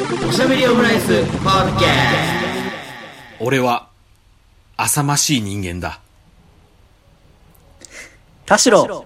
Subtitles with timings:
[0.00, 1.88] おしゃべりオムライスポッドキャ
[3.38, 3.90] 俺は、
[4.78, 6.00] 浅ましい人間だ。
[8.46, 9.04] 田代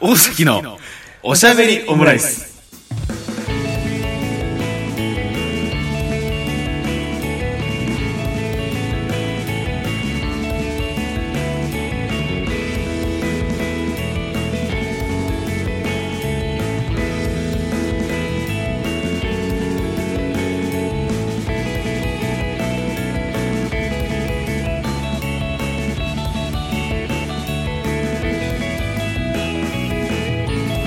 [0.00, 0.78] 大崎の、
[1.22, 2.55] おしゃべりオムライス。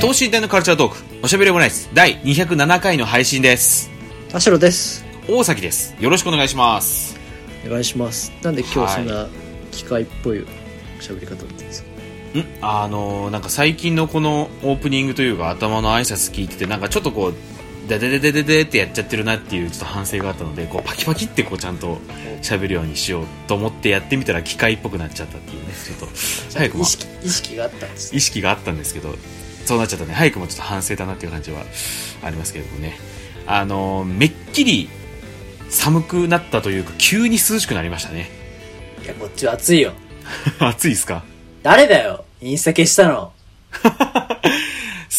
[0.09, 3.91] 等身大のカルチャートーク、おしゃべりオムライス、第207回の配信です。
[4.29, 5.05] 田代です。
[5.29, 5.95] 大崎です。
[5.99, 7.15] よろしくお願いします。
[7.63, 8.31] お願いします。
[8.41, 9.27] なんで今日そんな
[9.71, 10.43] 機械っぽい
[10.99, 11.89] 喋り方だったんですか、
[12.39, 12.45] ん？
[12.61, 17.35] あのーなんか最近のこのオープニングというか頭の挨拶聞いててなんかちょっとこう
[17.87, 21.99] デデデデデデってやっちゃってるなっていうちょっと反省があったのでこうパキパキってこうちゃんと
[22.41, 25.73] 喋るようにしようと思ってやってみたら機械っぽくなっちゃったっていうね。
[25.85, 26.07] ちょっと
[26.57, 28.17] 早くも意識意識があったんですね。
[28.17, 29.13] 意識があったんですけど
[29.69, 30.13] そうなっちゃったね。
[30.15, 31.63] 早くもちょっと反省だなっていう感じは
[32.23, 32.97] ありますけれどもね。
[33.45, 34.89] あのーめっきり
[35.69, 38.29] 寒くなったというか急に涼しくなりましたね。
[39.03, 39.93] いやこっちは暑いよ。
[40.59, 41.23] 暑いですか？
[41.63, 42.25] 誰だよ？
[42.41, 43.31] インスタ消したの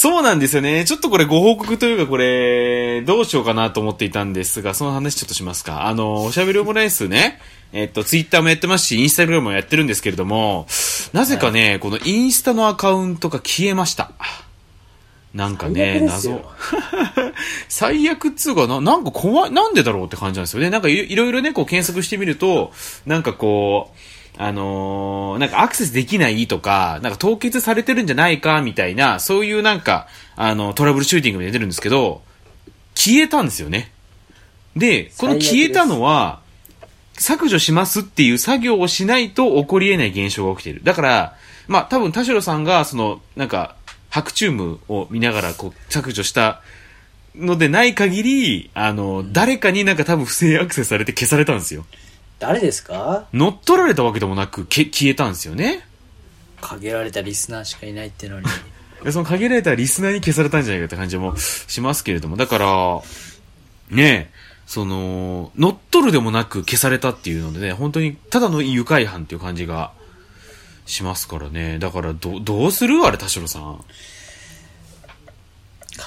[0.00, 0.86] そうなんですよね。
[0.86, 5.88] ちょっとこれご報告というかこれ、どうしようかなと思っていたんですが、その話ちょっとしますか。
[5.88, 7.38] あの、おしゃべりオムライスね、
[7.74, 10.66] えっと、ツイッターもやってますし、インスタグラムもやってるんですけれども、
[11.12, 14.12] なぜかね、このインスタのアカウントが消えました。
[15.34, 16.46] なんかね、謎
[17.68, 20.70] 最悪っつうかな、なんか怖い、なんでだろうって感じなんですよね。
[20.70, 22.72] なんかいいろいろね、こう検索してみると、
[23.04, 23.98] なんかこう、
[24.36, 32.22] あのーなんかアクセスできないとか、なんか凍結されてるんじゃないか、みたいな、そういうなんか、あの、トラブルシューティングで出てるんですけど、
[32.94, 33.92] 消えたんですよね。
[34.76, 36.40] で、この消えたのは、
[37.14, 40.80] 削除しますっていう作業をしないと起こり得ない現象が起きている。
[40.82, 41.36] だから、
[41.68, 43.76] まあ多分田代さんが、その、なんか、
[44.08, 46.62] 白チュームを見ながらこう削除した
[47.36, 51.86] のでない限り、あの、誰かになんか多分不正アクセスされて消されたんですよ。
[52.40, 53.28] 誰ですか？
[53.32, 55.86] 乗っ取られたわけでもなく、け消えたんですよね？
[56.60, 58.46] 限られたリスナーしかいないってのに
[59.04, 63.00] でその限られたリスナーに消されたんじゃないかって感じもしますけれども、だから、
[63.90, 64.30] ねえ、
[64.66, 69.92] その、乗っ取るでもなく消されたっていうのでね、本当にただの愉快犯っていう感じが
[70.86, 71.78] しますからね。
[71.78, 73.04] だから、ど、どうする？
[73.06, 73.84] あれ、田代さん。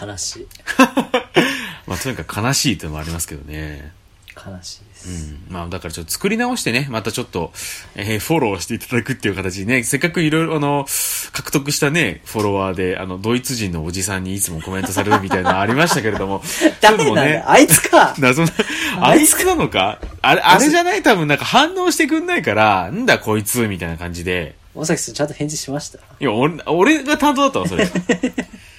[0.02, 0.48] 悲しい
[1.88, 3.92] まあ、とにかく悲しいっていうのもありますけどね。
[4.36, 5.54] 悲しいです、うん。
[5.54, 7.52] まあ、だからちょっと作り直してね、またちょっと、
[7.96, 10.86] えーフォローしていただくっていう形にね、せっかくいろいろあの、
[11.32, 16.42] 獲得したね、フォロワーで、あの、ドイツ人のおじさんにいつもコメントされるみたいなのありましたけれども、
[16.82, 18.16] 誰なねだ、あいつか。
[18.20, 18.50] 謎な、
[19.02, 20.00] あいつなのか？
[20.22, 21.04] あれ、あれじゃない？
[21.04, 24.56] 多分なんか反応してくんないから、んだこいつみたいな感じで。
[24.76, 26.00] 大崎さんちゃんと返事しました？
[26.00, 27.88] いや、俺、俺が担当だったわ、それ。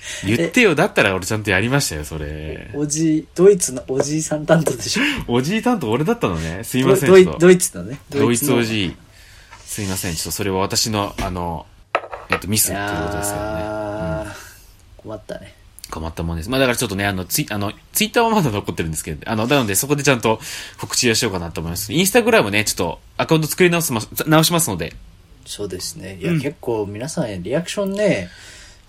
[0.26, 2.70] 言ってよ、だったら俺ちゃんとやりましたよ、それ。
[2.74, 5.02] おじドイツのおじいさん担当でしょ？
[5.32, 6.64] おじい担当俺だったのね。
[6.64, 8.96] すいません、ドイちょっとドイツのねドイツのおじい。
[9.66, 11.66] すいません、ちょっとそれは私の、あの、
[12.30, 13.60] えっと、ミスいということですけどね。
[13.60, 15.54] やー困ったね
[15.90, 16.50] 困ったもんです。
[16.50, 20.40] まあだからちょっとね、あの、ツイ、あの、ツイッターはまだ残ってるんですけど、あの、なのでそこでちゃんと
[20.78, 21.92] 告知をしようかなと思います。
[21.92, 24.94] インスタグラムね、ちょっとアカウント作り直すま、直しますので、
[25.46, 28.30] そうですねいや、結構皆さんリアクションね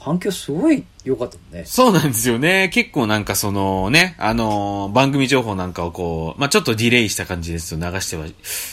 [0.06, 2.70] 反響すごい良かったもんねそうなんですよね。
[2.72, 8.28] 結構なんかそのね、あのー番組情報なんかをこう、まあちょっとディレイした感じですと流しては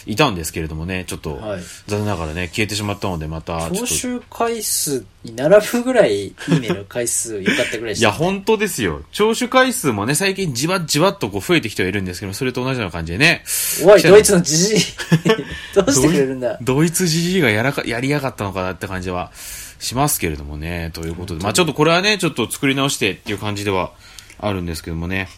[0.07, 3.87] いたんですけれどもね、ちょっと、はい残念ながらね、消えてしまったので、また、ちょっと。
[3.87, 9.03] 聴取回数に並ぶぐらいいいねの回数良かったぐらいで いや、した、ね、本当ですよ。
[9.11, 13.43] 聴取回数もね、最近じわじわっとこう増えてきてはいるんですけど、それと同じような感じでね。
[13.85, 14.79] おいドイツのじじい
[15.75, 19.33] どうしてくれるんだドイツじじいがやらか、やりやがったのかなって感じは
[19.83, 20.91] しますけれどもね。
[20.95, 23.93] ということで、まあちょっとこれはね、ちょっと作り直してっていう感じでは
[24.39, 25.29] あるんですけどもね。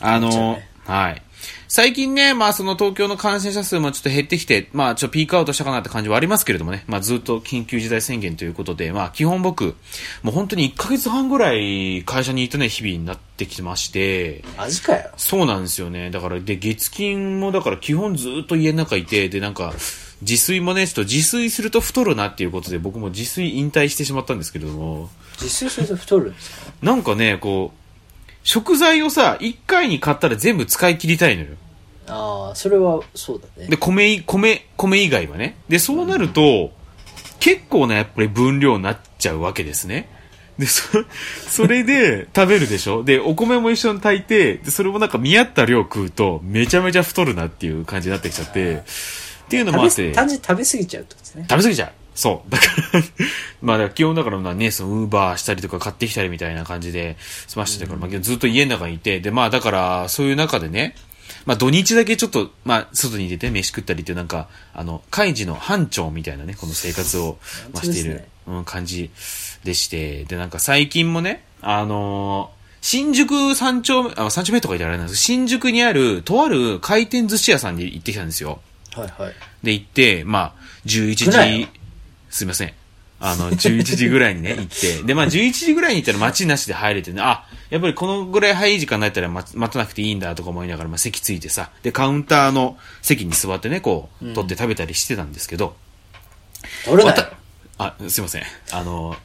[0.00, 1.22] あのはい。
[1.68, 6.84] 最近ね、まあその東京の感染者数もちょっと減ってきて、まあちょっとピークアウトしたかなって感じはありますけれどもね。
[6.86, 9.74] まあずっと緊急事態宣言ということで、まあ基本僕、
[10.22, 16.10] もう本当に1ヶ月半ぐらい会社にいたね、日々になってきてまして、マジかよそうなんですよね。
[16.10, 19.74] だから、で、月金もだから基本ずっと家の中いて、で、なんか、
[20.22, 25.10] 自炊もね、ちょっと自炊すると太るなっていうことで、僕も自炊引退してしまったんですけれども、
[25.40, 26.72] 自炊すると太るんですか？
[26.82, 27.78] なんかね、こう、
[28.42, 31.48] 食材をさ、一回に買ったら全部使い切りたいのよ。
[32.08, 35.56] ああそれはそうだねで、米い、米、米以外はね。
[35.68, 36.70] で、そうなると、
[37.40, 40.08] 結構なやっぱり分量になっちゃうわけですね。
[40.58, 40.82] で、そ、
[41.48, 43.04] それで食べるでしょ？
[43.04, 48.84] で、お米も一緒に炊いて、で、それもなんか見合った量食うと、めちゃめちゃ太るなっていう感じになってきちゃって、
[49.46, 51.46] っていうのもあって、単純に食べ過ぎちゃうってことですね。
[51.48, 51.92] 食べ過ぎちゃう。
[52.14, 52.50] そう。
[52.50, 53.02] だから、
[53.62, 57.16] まあ、基本だからまあね、その、ウーバーしたりとか買ってきたりみたいな感じで
[57.46, 60.96] 済ましてたから、まあ、ずっと家の中にいて、で、まあ、だから、そういう中でね、
[61.44, 67.38] まあ、土日だけちょっと、まあ、外に出て飯食ったりっていうなんか、あの、カイジの班長みたいなね、この生活を、
[67.72, 69.10] まあ、しているうん、感じ
[69.64, 78.60] でして、で、なんか最近もね、あのー新宿三丁目、あ、三丁目とか言ってあれなんですけど新宿にある、とある回転寿司屋さんに行ってきたんですよ。
[79.00, 79.34] はいはい。
[79.62, 80.52] で、行って、まあ、
[80.86, 81.80] 11少ないよ時、
[82.30, 82.72] すいません。
[83.18, 95.76] あの、11時ぐらいにね、 行って、で、まあ、11時ぐらいに行ったら待ちなしで入れてね、あ、やっぱりこのぐらい早い時間になったら待待たなくていいんだとか思いながら、まあ、席ついてさ、で、カウンターの席に座ってね、こう、取って食べたりしてたんですけど、
[96.84, 97.32] 取るなよまた。、
[97.78, 98.42] あ、すいません。
[98.72, 99.16] あの、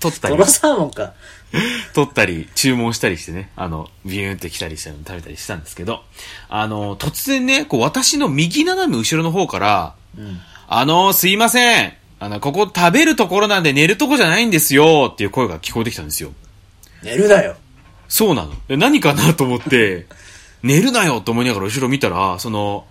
[0.00, 1.14] 取ったりト、ロサーモンか。
[1.94, 6.02] 取ったり、注文したりしてね、あの、ビューンって来たりしたの食べたりしたんですけど、
[6.48, 10.40] あの、突然ね、こう、私の右斜め後ろの方から、うん。
[10.68, 11.92] あのすいません。
[12.18, 16.32] あの、ここ食べるところなんで寝るとこじゃないんですよっていう声が聞こえてきたんですよ。
[17.02, 17.56] 寝るなよ。
[18.08, 18.54] そうなの。
[18.68, 20.06] で何かなと思って、
[20.62, 22.86] 寝るなよと思いながら後ろ見たら、その、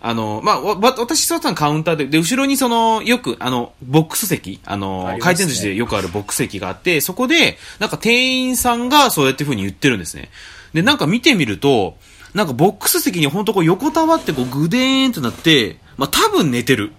[0.00, 10.30] あの、まあ、わ、わ私座ったのカウンターで、で、後ろにその、よく、あの、ボックス席、あの、あね回転寿司でよくあるボックス席があって、そこで、なんか店員さんがそうやって風に言ってるんですね。
[10.72, 11.96] で、なんか見てみると、
[12.34, 16.92] なんかボックス席にほんとこう横たわってこうグデーンってなって、まあ、多分寝てる。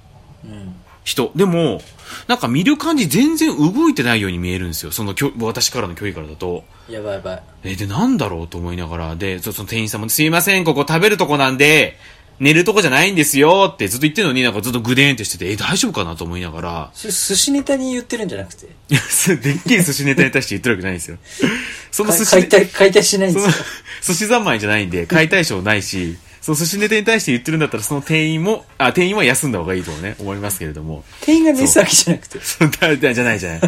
[0.44, 0.75] うん。
[1.06, 1.31] 人。
[1.36, 1.81] でも、
[2.28, 4.92] なんか見る感じ全然動いてないように見えるんですよ。
[4.92, 6.63] そのきょ、私からの距離からだと。
[6.90, 7.44] やばいやばい。
[7.63, 11.98] え、で、なんだろうと思いながら、で、そその店員さんも、すいません、ここ食べるとこなんで、
[12.40, 18.68] 寝るとこじゃないんですよってずっと言ってるのになんかずっとグデーンってしてて、え、大丈夫かなと思いながら、寿司ネタに言ってるんじゃなくて？
[18.90, 21.18] いや、すでっけえ寿司ネタに対して言ってるわけないんですよ。
[21.92, 23.54] その寿司、か解体、解体しないんですよ。
[24.02, 26.18] 寿司三昧じゃないんで、解体ショーないし、
[26.50, 31.04] その寿司ネタに対して言ってるんだったら、その店員も、あ、店員は休んだ方がいいとね、思いますけれども。
[31.22, 32.40] 店員が寝てたわけじゃなくて。
[32.40, 33.62] そうだだじゃないじゃない。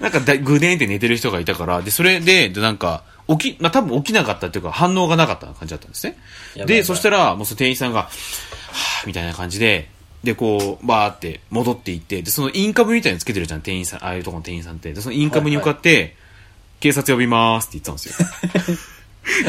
[0.00, 6.16] なんかだ、ぐでーんって寝てる人がいたから、で、それで、で、なんか、起き、まあ、多分起きなかったっていうか、反応がなかった感じだったんですね。
[6.64, 9.90] で、そしたら、もうその店員さんが、はぁ、みたいな感じで、
[10.22, 14.92] で、こう、バーって戻っていって、で、そのインカムみたいにつけてるじゃん、店員さん、ああいうとこの店員さんって。
[14.92, 16.14] で、そのインカムに向かって、
[16.78, 18.78] 警察呼びまーすって言ったんですよ。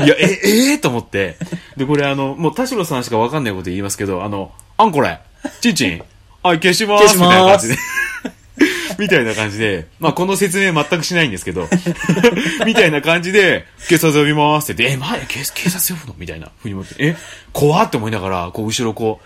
[0.03, 0.39] いや、え、
[0.71, 1.37] えー、と思って。
[1.77, 5.19] で、これあの、もう田代さんしかわかんないこと言いますけど、あの、あんこれ、
[5.61, 6.01] ちんちん、
[6.43, 7.75] はい、消しまーす、みたいな感じで。
[8.99, 11.67] みたいな感じで、まあこの説明全くしないんですけど、
[12.65, 14.83] みたいな感じで、警察呼びますって。
[14.83, 16.15] 言って、え、前警警察呼ぶの？
[16.17, 17.15] みたいなふうに思って、え、
[17.53, 19.21] 怖って思いながら、こう後ろこ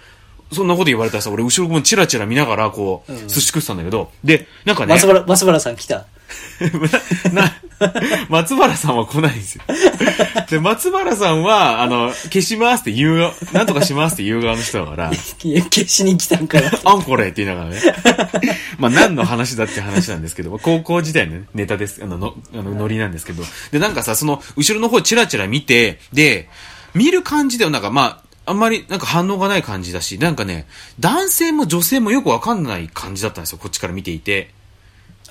[0.51, 6.05] う、そんなこと言われたらさ、俺後ろもチラチラ見ながら、こう、寿司食ってたんだけど、で、なんかね、松原、松原さん来た。
[7.33, 7.53] な、
[8.29, 9.63] 松原さんは来ないんですよ。
[10.49, 16.71] で、松原さんは、あの、消しますって言う側、なんとかしますって言う側の人だから、 消しに来たんかな。
[16.85, 17.81] あんこれって言いながらね。
[18.77, 22.01] まあ何の話だって話なんですけど、高校時代のねネタです。
[22.03, 23.43] あの、の、あの、ノリなんですけど。
[23.71, 26.49] で、なんかさ、その、後ろの方チラチラ見て、で、
[26.93, 30.67] 見る感じではなんかまあ、あんまりなんか反応がない感じだし、なんかね、
[30.99, 34.51] 男性も女性もよくわかんない感じだったんですよ、こっちから見ていて。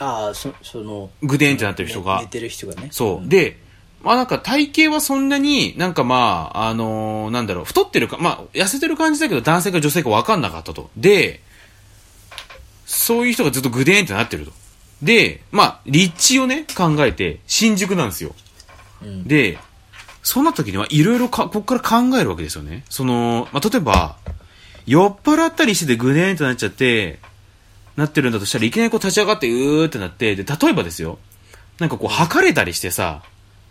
[0.02, 2.20] ああ、そ、その、ぐでんってなってる人が。
[2.20, 2.88] 寝てる人がね。
[2.90, 3.28] そう。
[3.28, 3.58] で、
[4.02, 10.90] まあなんか体型はそんなになんかまあ、あのーなんだろう、太ってるか、まあ痩せてる感じだけど男性か女性か分かんなかったと。
[10.96, 11.40] で、
[12.84, 14.52] そういう人がずっとグデーンってなってると。
[15.02, 18.34] で、まあ、立地をね、考えて、新宿なんですよ。
[19.02, 19.58] うんで、
[20.22, 22.84] そんな時にはいろいろか、ここから考えるわけですよね。
[22.88, 24.16] その、まあ、例えば、
[24.86, 27.18] 酔っ払ったりしててグデーンってなっちゃって、
[27.96, 31.18] なってるんだとしたらいきなりこう立ち上がってうーってなって、で、例えばですよ。
[31.78, 33.22] なんかこう、測れたりしてさ、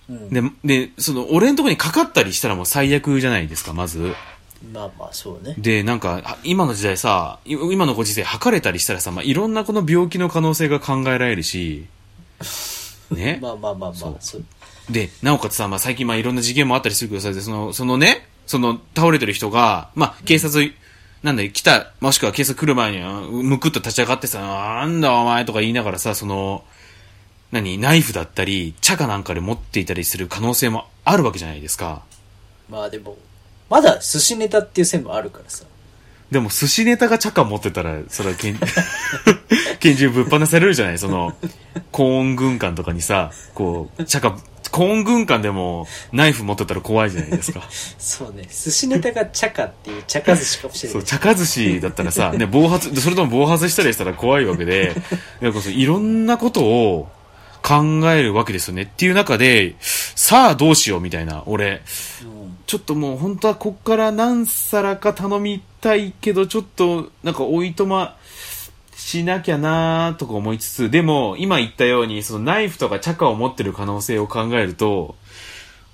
[0.10, 4.14] うんで、で、その、俺のとこにかかったりしたらもう最悪じゃないですか、まず。
[4.74, 5.56] まあまあ、そうね。
[5.58, 11.88] で、なんか、あ今の時代さ、い今のご時世測れたりしたらさ、まあ、いろんなこの病気の可能性が考えられるし、
[13.12, 13.40] ね。
[13.42, 14.44] まあまあまあまあ、そう。
[14.90, 20.72] で、なおかつさ、まあ、最近まあいろんな事件もあったりするけどさ、でその、そのね、その倒れてる人が、まあ、警察、
[21.24, 26.64] なんだよ、来た、もしくは警察来る前に、あむくっと立ち上がってさ、なんだお前とか言いながらさ、その、
[27.52, 32.02] 何、ナイフだったり、茶かなんかで持っていたりする可能性もあるわけじゃないですか。
[32.70, 33.18] まあでも、
[33.70, 35.66] まだ寿司ネタっていう線もあるからさ。
[36.32, 38.58] でも寿司ネタが茶か持ってたら、それは拳、
[39.82, 41.36] 拳銃ぶっ放されるじゃないその、
[41.92, 44.38] 高音軍艦とかにさ、こう、茶か、
[44.72, 47.62] 高音軍艦でもナイフ持ってたら怖いじゃないですか。
[48.00, 48.44] そうね。
[48.50, 51.08] 寿司ネタが茶かっていう茶か寿司かもしれそう、ない。
[51.08, 54.96] 茶か寿司だったらさ、 ね、暴発、それとも暴発したりしたら怖いわけで、
[55.42, 57.10] なんかそういろんなことを
[57.62, 58.84] 考えるわけですよね。
[58.84, 61.82] っていう中で、さあどうしようみたいな、俺、
[62.24, 68.16] うんちょっともう本当はこっから何皿か頼みたいけど、ちょっとなんかおいとま
[69.02, 75.16] しなきゃなーとか思いつつ、でも今言ったようにそのナイフとかチャカを持ってる可能性を考えると、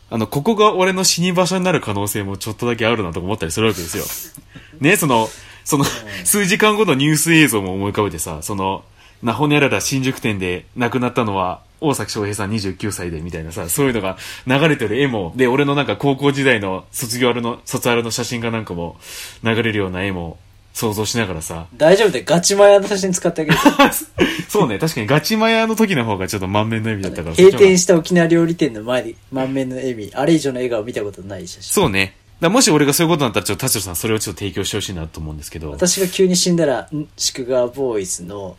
[0.10, 4.04] あの、ここが俺の死に場所になる可能性もちょっとだけあるなとか思ったりするわけですよ。
[4.80, 5.30] ね、その、
[5.64, 5.86] その、
[6.24, 8.84] 数時間後のニュース映像も思い浮かべてさ、その、
[9.24, 18.98] なほにゃらら新宿店で亡くなったのは、大崎翔平さん29歳でみたいなさ、そういうのが流れてる絵も、で、俺のなんか高校時代の卒業あるの、卒アルの写真がなんかも
[19.44, 20.38] 流れるような絵も
[20.78, 23.58] 想像しながらさ、大丈夫でガチマヤの写真使ってあげる。
[24.48, 27.36] そうね、確かにガチマヤの時の方がちょっと満面の笑みだったから。
[27.36, 31.74] 閉店しした沖縄料理店の前に満面の笑み、あれ以上の笑顔見たことない写真。
[31.74, 32.16] そうね。
[32.40, 35.72] だもし俺がそういうことになったら、ちょっと達郎さんそれをちょっと提供してほしいなと思うんですけど。
[35.72, 38.56] 私が急に死んだら、ん宿川ボーイズの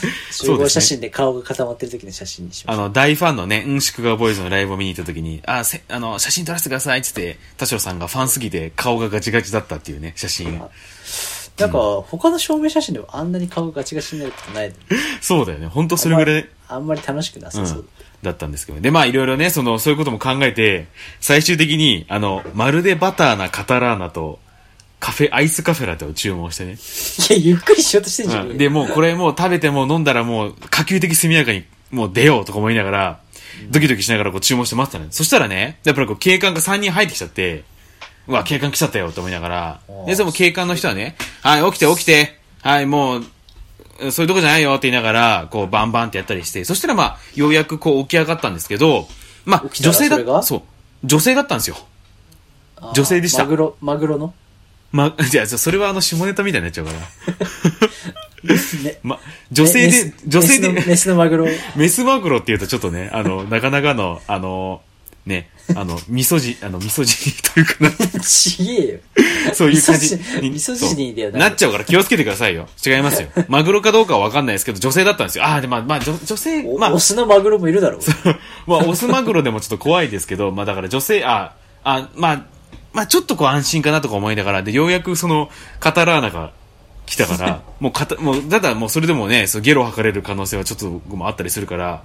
[0.30, 2.84] 集合写真で顔が固まってる時の写真にしましょう。
[2.84, 10.60] あの、大ファンのね、うんしくがボーイズのライブを見に行った時に、あ、せ、あの、写真撮らせてくださいって言って、田代さんがファンすぎて顔がガチガチだったっていうね、写真。
[11.58, 14.74] なんか、他の証明写真でもあんなに顔がガチガチになることないの？
[14.74, 14.78] に
[15.22, 15.68] そうだよね。
[15.68, 17.78] 本当それぐらい、あんまり楽しくなさそう。
[17.78, 17.88] うん
[18.22, 18.80] だったんですけど。
[18.80, 20.86] で、まあいろいろね、その、そういうことも考えて、
[21.20, 24.38] 最終的に、あの、まるでバターなカタラーナと、
[25.06, 26.72] カフェ、アイスカフェラテを注文してね。
[26.72, 28.50] いや、ゆっくりしようとしてんじゃん。
[28.50, 28.58] うん。
[28.58, 33.20] で、もうこれもう食べても飲んだらもう、可及的速やかにもう出ようとか思いながら、
[33.70, 35.12] ドキドキしながらこう注文して待ってたのよ。
[35.12, 37.62] そしたらね、やっぱりこう警官が3人入ってきちゃって、
[38.26, 39.80] うわ、警官来ちゃったよと思いながら。
[40.06, 43.24] で、でも警官の人はね、はい、起きて起きて、はい、もう、
[44.10, 49.06] そういうとこじゃないよって言いながら、こう、バンバンってやったりして、そしたらまあ、ようやくこう起き上がったんですけど、
[49.44, 50.62] まあ、女性だそう、
[51.04, 51.76] 女性だったんですよ。
[52.92, 53.44] 女性でした。
[53.44, 54.34] マグロ、マグロの？
[54.92, 56.98] ま、 じゃあ、それはあの、下ネタみたいになっちゃうから。
[58.82, 59.18] ね ま、
[59.50, 61.46] 女性で女性で、メスのメスのマグロ。
[61.76, 64.82] メスマグロって言うとちょっとね、あの、なかなかの、あの、
[65.24, 68.98] ね、あの、味噌汁、あの、味噌汁というかな、ちげえよ。
[69.54, 72.68] そういう感じ味噌汁味噌汁だよそうなっちゃうから気をつけてくださいよ。
[72.86, 73.28] 違いますよ。
[73.48, 75.44] マグロかどうかはわかんないですけど、女性だったんですよ。
[75.44, 78.00] ああ、で、まあ、まあ、女女性、おまあオ、スのマグロもいるだろう。
[78.70, 82.46] まあ、オスマグロでもちょっと怖いですけど、まあ、だから女性、あ、あ、まあ、
[82.96, 85.50] まあ、ちょっとこう安心かなとか思いながら、で、ようやくその、
[85.80, 86.52] カタラーナが
[87.04, 92.02] 来たから、 もうかた、もう、ただもうそれでもね、そうゲロ吐かれる可能性はちょっともあったりするから、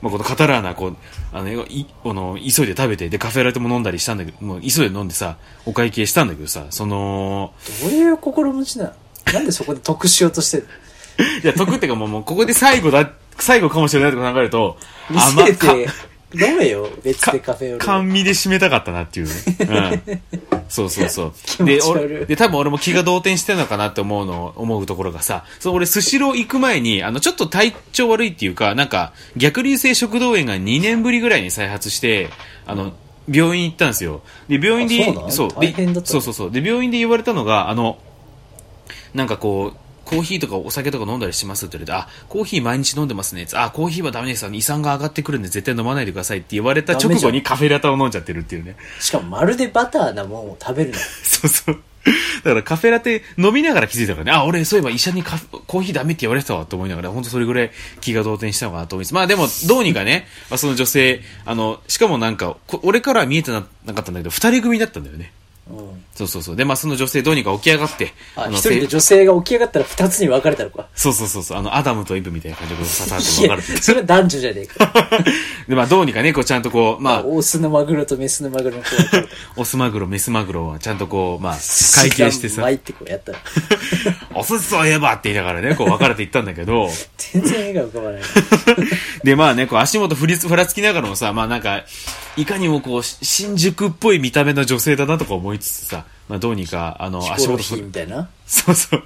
[0.00, 0.96] まあ、このカタラーナ、こう、
[1.32, 7.52] あの、い、この、急いで食べて、で、カフェラテも飲んだりしたんだけど、もう急いで飲んでさ、お会計したんだけどさ、その、
[7.84, 8.92] どういう心持ちなの？
[9.32, 10.66] なんでそこで得しようとしてる？
[11.44, 13.08] いや、得ってかもう、もうここで最後だ、
[13.38, 14.76] 最後かもしれないとか考えると、
[15.08, 15.88] 見せかて、
[16.34, 17.84] 飲めよ、別でカフェオレ。
[17.84, 19.32] 甘味で締めたかったなっていうね。
[19.60, 20.20] うん。
[20.68, 21.64] そうそうそう。
[21.64, 32.30] で、俺、で、多分俺も気が動転してるのかなって思うの、思うところがさ、そう、俺、スシロー行く前に、あの、ちょっと体調悪いっていうか、なんか、逆流性食道炎が2年ぶりぐらいに再発して、
[32.66, 32.94] あの、
[33.28, 34.22] 病院行ったんですよ。
[34.48, 36.50] で、病院で、あそうそう、大変だったで、そうそうそう。
[36.50, 37.98] で、病院で言われたのが、あの、
[39.14, 39.78] なんかこう、
[40.12, 43.46] コーヒーとかお酒とか飲んだりしますって言われて、あ、コーヒー毎日飲んでますね。
[43.54, 44.44] あ、コーヒーはダメです。
[44.44, 48.76] あの胃酸が上がってくるんで絶対飲まないでくださいって言われた直後にカフェラテを飲んじゃってるっていうね。
[49.00, 50.96] しかもまるでバターなもんを食べるの。
[50.96, 51.82] そうそう。
[52.44, 59.14] だからカフェラテ飲みながら気づいたからね、あ、俺そういえば医者にコーヒーダメって言われてたわと思いながら、本当それぐらい気が動転したのかなと思います。
[59.14, 65.32] まあでも、どうにかね、まあ、その女性、あの、しかもなんか、こ俺からは見えてななかったんだけど、二人組だったんだよね。
[65.70, 66.04] うん。
[66.14, 66.56] そうそうそう。
[66.56, 70.88] で、まあその女性どうにか起き上がって、あ、の一人で女性が起き上がったら二つに分かれたのか。
[70.94, 74.92] そうそうそうそう、あの、アダムとイブみたいな感じで 刺さってい分かれてや、それは男女じゃねえか。
[75.68, 78.82] で、まあどうにかね、こうちゃんとこう、まあ、オスのマグロとメスのマグロの。
[79.56, 83.38] オスマグロ、メスマグロはちゃんとこう、まあ、会計してさ巻、いてこうやったら。
[84.34, 88.22] お寿司そういえばって言いながらね、こう分かれていったんだけど、全然絵が浮かばない。
[89.24, 91.84] で、まあね、こう足元ふりつ、ふらつきながらもさ、まあなんか、
[92.36, 98.28] いかにもこう、し新宿っぽい見た目の女性だなとか思いつつさ、まあどうにか、あの、ヒ足元コロヒーみたいな？
[98.46, 99.02] そうそう。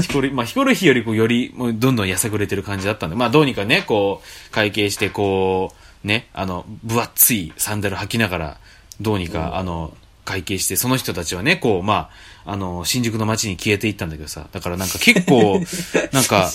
[0.00, 5.72] ヒコロヒー、まあヒコロヒーよりこう、より、もうどんどんやさぐれてる感じだったんで、まあどうにかね、こう、会計して、こ
[6.04, 8.58] う、ね、あの、分厚いサンダル履きながら、
[9.00, 9.96] どうにか、あの、
[10.28, 12.10] 会計して、その人たちはね、こう、ま
[12.44, 15.58] あ、あの、新宿の街に消えていったんだけどさ、だからなんか結構、
[16.12, 16.50] なんか、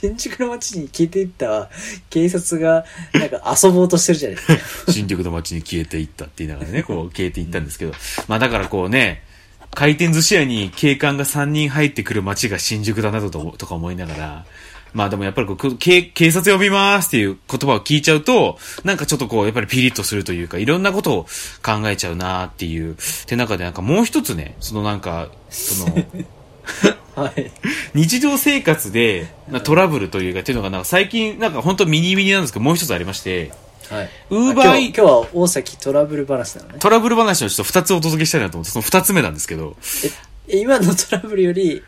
[0.00, 1.70] 新宿の街に消えていったわ
[2.10, 4.92] 警察が、なんか遊ぼうとしてるじゃないですか。
[4.92, 7.92] 新宿の街に消えていったって言いながらね、こう消えていったんですけど、
[8.26, 9.22] まあだからこうね、
[9.74, 14.46] 回転寿司屋に警官が3人入ってくる街が新宿だなどととか思いながら、
[14.94, 21.26] まあでもやっぱりこう、警警察呼びますっていう言葉を聞いちゃうと、なんかちょっとこう、やっぱりピリッとするというか、いろんなことを
[21.62, 22.96] 考えちゃうなっていう、っ
[23.26, 26.04] て中でなんかもう一つね、そのなんか、その、
[27.24, 27.50] はい。
[27.94, 33.52] 日常生活でなトラブルというか、っていうのがなんか最近なんか本当ミニミニなんですけど、もう一つありまして、
[33.90, 34.10] はい。
[34.30, 36.76] ウーバー今日は大崎トラブル話なのね。
[36.78, 39.76] トラブル話をちょっと二つお届けしたいなと思って、その二つ目なんですけど、
[40.48, 41.82] え、今のトラブルより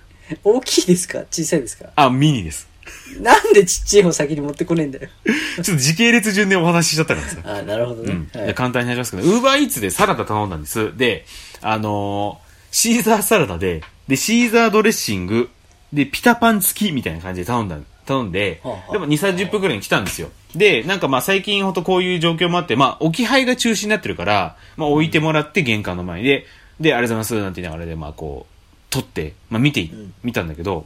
[0.44, 1.20] 大きいですか？
[1.30, 1.86] 小さいですか？
[1.96, 2.68] あ、ミニです。
[3.20, 5.08] なんでちっちゃい方先に持ってこねえんだよ。
[5.62, 7.36] ちょっと時系列順でお話ししちゃったからさ。
[7.44, 8.12] あ、なるほどね。
[8.12, 8.28] うん。
[8.38, 10.96] はいで簡単になりますけど、ウーバーイーツでサラダ頼んだんです。
[10.96, 11.24] で、
[11.60, 15.48] あのーシーザーサラダで、で、シーザードレッシング、
[15.94, 20.28] で、ピタパン付きみたいな感じで頼んだ、頼んではあは、あでも2、30分くらいに来たんですよ。
[20.54, 26.44] で、なんかまあ最近ほんとこういう状況もあって、まあ置き配が中止になってるから、まあ置いてもらって玄関の前で、
[26.78, 28.52] で、ありがとうございますなんて言いながらで、まあこう、
[28.90, 30.84] 撮って、まあ見て、ん見たんだけど、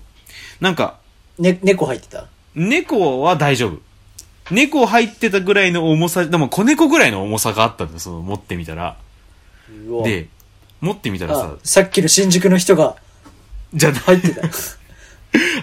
[0.61, 1.00] なんか、
[1.41, 2.27] ね、猫入ってた？
[2.55, 3.79] 猫は大丈夫。
[4.51, 8.97] 猫入ってたぐらいの重さ、でも子猫ぐらいの重さがあったんだよ、その持ってみたら。
[10.05, 10.29] で、
[10.81, 12.97] 持ってみたらさあ、、さっきの新宿の人が
[13.73, 14.43] じゃ入ってた。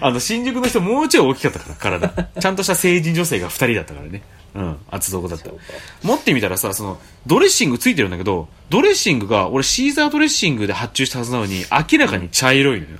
[0.00, 2.28] あの、新宿の人もうちょい大きかったから、体。
[2.40, 4.22] ちゃんとした成人女性が二人だったからね。
[4.54, 5.50] うん、厚底だった
[6.02, 12.98] 持ってみたらさ、その、ドレッシングついてるんだけど、ドレッシングが、俺シーザードレッシングで発注したはずなのに、明らかに茶色いのよ。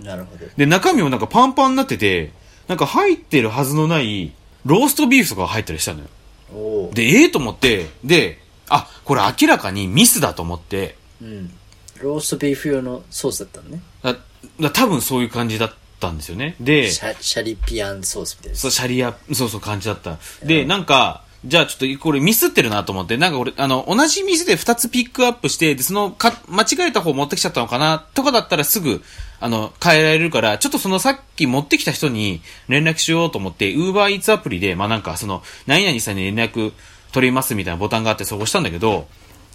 [0.00, 0.46] なるほど。
[0.56, 2.32] で、中身もなんかパンパンになってて、
[2.68, 4.32] なんか入ってるはずのない、
[4.64, 6.90] ローストビーフとかが入ったりしたのよ。
[6.92, 8.38] で、ええと思って、で、
[8.68, 11.52] あ、これ明らかにミスだと思って、うん。
[12.00, 13.80] ローストビーフ用のソースだったのね。
[14.02, 14.16] だ
[14.60, 16.56] だ多分そういう感じだったんですよね。
[16.60, 18.58] で、シャシャリピアンソースみたいな。
[18.58, 20.18] そう、シャリア、そうそう感じだった。
[20.42, 28.04] で、なんか、じゃあちょっとこれミスってるなと思って、なんか俺、あの、同じ店で2つピックアップして、で、その、か、間違えた方持ってきちゃったのかな？
[28.14, 29.02] とかだったらすぐ、
[29.38, 36.72] あの、変えられるから、ちょっとそのさっき持ってきた人に連絡しようと思って、ウーバーイーツアプリで、まあなんかその、何々さんに連絡
[37.12, 39.06] 取りますみたいなボタンがあってそこ押したんだけど、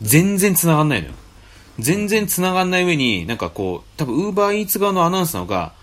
[0.02, 1.14] 全然繋がんないのよ。
[1.80, 5.74] 全然繋がんない上に、なんかこう、多分ウーバーイーツ側のアナウンスなのか、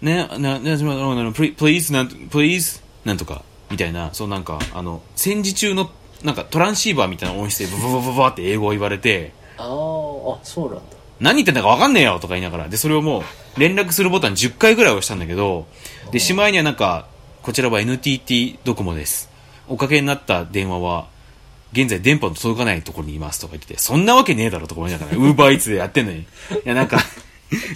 [0.00, 5.90] ね、な、ね、すみませんあの、プリ please, なんと、please, なんとか、みたいな、そうなんか、あの、戦時中の、
[6.22, 10.82] なんかトランシーバーみたいな音質でブブブブブブって英語を言われて、あーあ、そうなんだ。
[11.20, 15.66] 何言ってんだか分かんねえよとか言いながら、で、それをもう、連絡するボタン10回ぐらい押したんだけど、
[16.10, 17.06] で、しまいにはなんか、
[17.42, 19.30] こちらは NTT ドコモです。
[19.68, 21.06] おかけになった電話は、
[21.72, 26.20] 現在電波の届かないところにいますとか言ってて、そんなわけねえだろとか思いながら、ウーバーイーツでやってんのに。
[26.20, 26.26] い
[26.64, 26.98] や、なんか、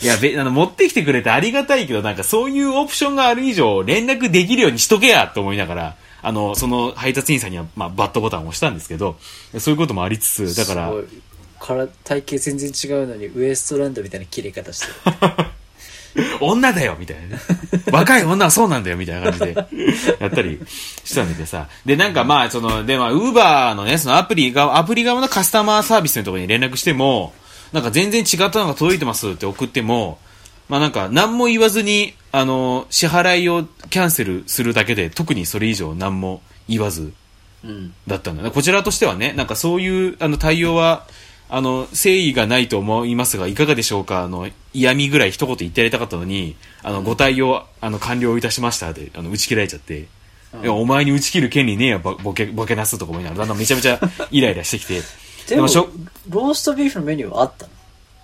[0.02, 9.16] いや、べ、 あの、持ってきてくれてありがたいけど、なんかそういうオプションがある以上、連絡できるようにしとけやと思いながら、あの、その配達員さんには、まあ、バットボタンを押したんですけど、
[9.58, 10.92] そういうこともありつつ、だから
[11.58, 15.46] から体型全然違うのにウエストランドみたいな切れ方してる。
[16.40, 17.42] 女だよみたいなね。
[17.92, 19.54] 若い女はそうなんだよみたいな感じで、
[20.18, 20.60] やったり
[21.04, 21.68] したんだけどさ。
[21.84, 27.34] で、なんかまあ、その、で、まあ、ウーバーのね、そのアプリ側、アプリ側のカスタマーサービスのところに連絡しても、
[27.72, 30.18] なんか全然違ったのが届いてますって送っても、
[30.68, 37.12] まあなんか何も言わずに、あの、支払いをキャンセルするだけで、特にそれ以上何も言わず、
[37.64, 37.94] うん。
[38.06, 38.50] だったんだね。
[38.50, 41.06] こちらとしてはね、なんかそういう、あの、対応は、
[41.48, 44.22] あの、誠意がないと思いますが、いかがでしょうか？
[44.22, 50.08] あの、嫌味ぐらい一言言ってやりたかったのに、あの、ご対応、あの、完了いたしましたで、あの、打ち切られちゃって、
[50.62, 53.98] いやお前に打ち切る権利ねえよ、ボボケ、ボケなすとか思いながら、だんだんめちゃめちゃ
[54.30, 55.02] イライラしてきて。
[55.56, 55.88] でもしょ、
[56.28, 57.72] ローストビーフのメニューはあったの？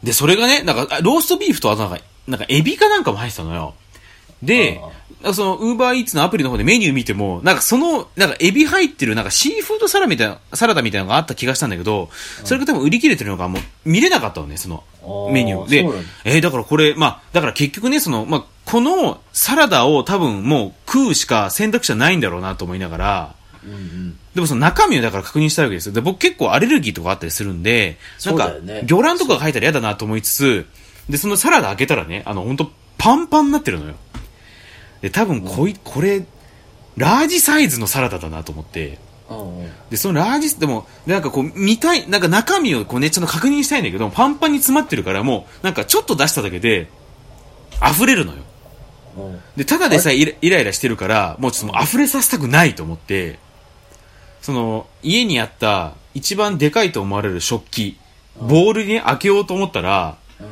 [0.02, 3.74] で、それがね、なんか、あローストビーフとあとなんか、なんか、エビかなんかも入ってたのよ。
[4.42, 4.78] で
[5.32, 12.10] その、ウーバーイーツのアプリの方でメニュー見ても、なんかその、なんかエビ入ってる、なんかシーフードサラみたいな、サラダみたいなのがあった気がしたんだけど、
[12.44, 14.84] それが多分売り切れてるのがもう見れなかったのね、その
[15.32, 15.86] メニューで。
[16.26, 23.34] えーだからこれ、まあ、だから結局ね、その、まあ、このサラダを多分もう食うしか選択肢はないんだろうなと思いながら、
[23.64, 24.18] うんうん。
[24.34, 25.92] でもその中身をだから確認したいわけですよ。
[25.92, 30.66] で、僕結構アレルギーとかあったりするんで、なんか魚卵とかが入ったら嫌だなと思いつつ、
[31.08, 33.94] で、そのサラダ開けたらね、あの、本当パンパンになってるのよ。
[35.02, 36.24] で、多分こい、これ、
[36.96, 39.70] ラージサイズのサラダだなと思って、うんうん。
[39.90, 46.88] で、そのラージ、でも、でなんかこう、見たい、なんか中身をこうね、ちょっと確認したいんだけど、パンパンに詰まってるから、もう、なんかちょっと出しただけで、
[47.82, 48.38] 溢れるのよ。
[48.38, 48.44] うん
[49.56, 53.38] で、ただでさえイライラしてるから、もうちょっと溢れさせたくないと思って、
[54.44, 57.96] その、家にあった一番でかいと思われる食器、
[58.38, 60.46] ボールにね開けようと思ったら、うん。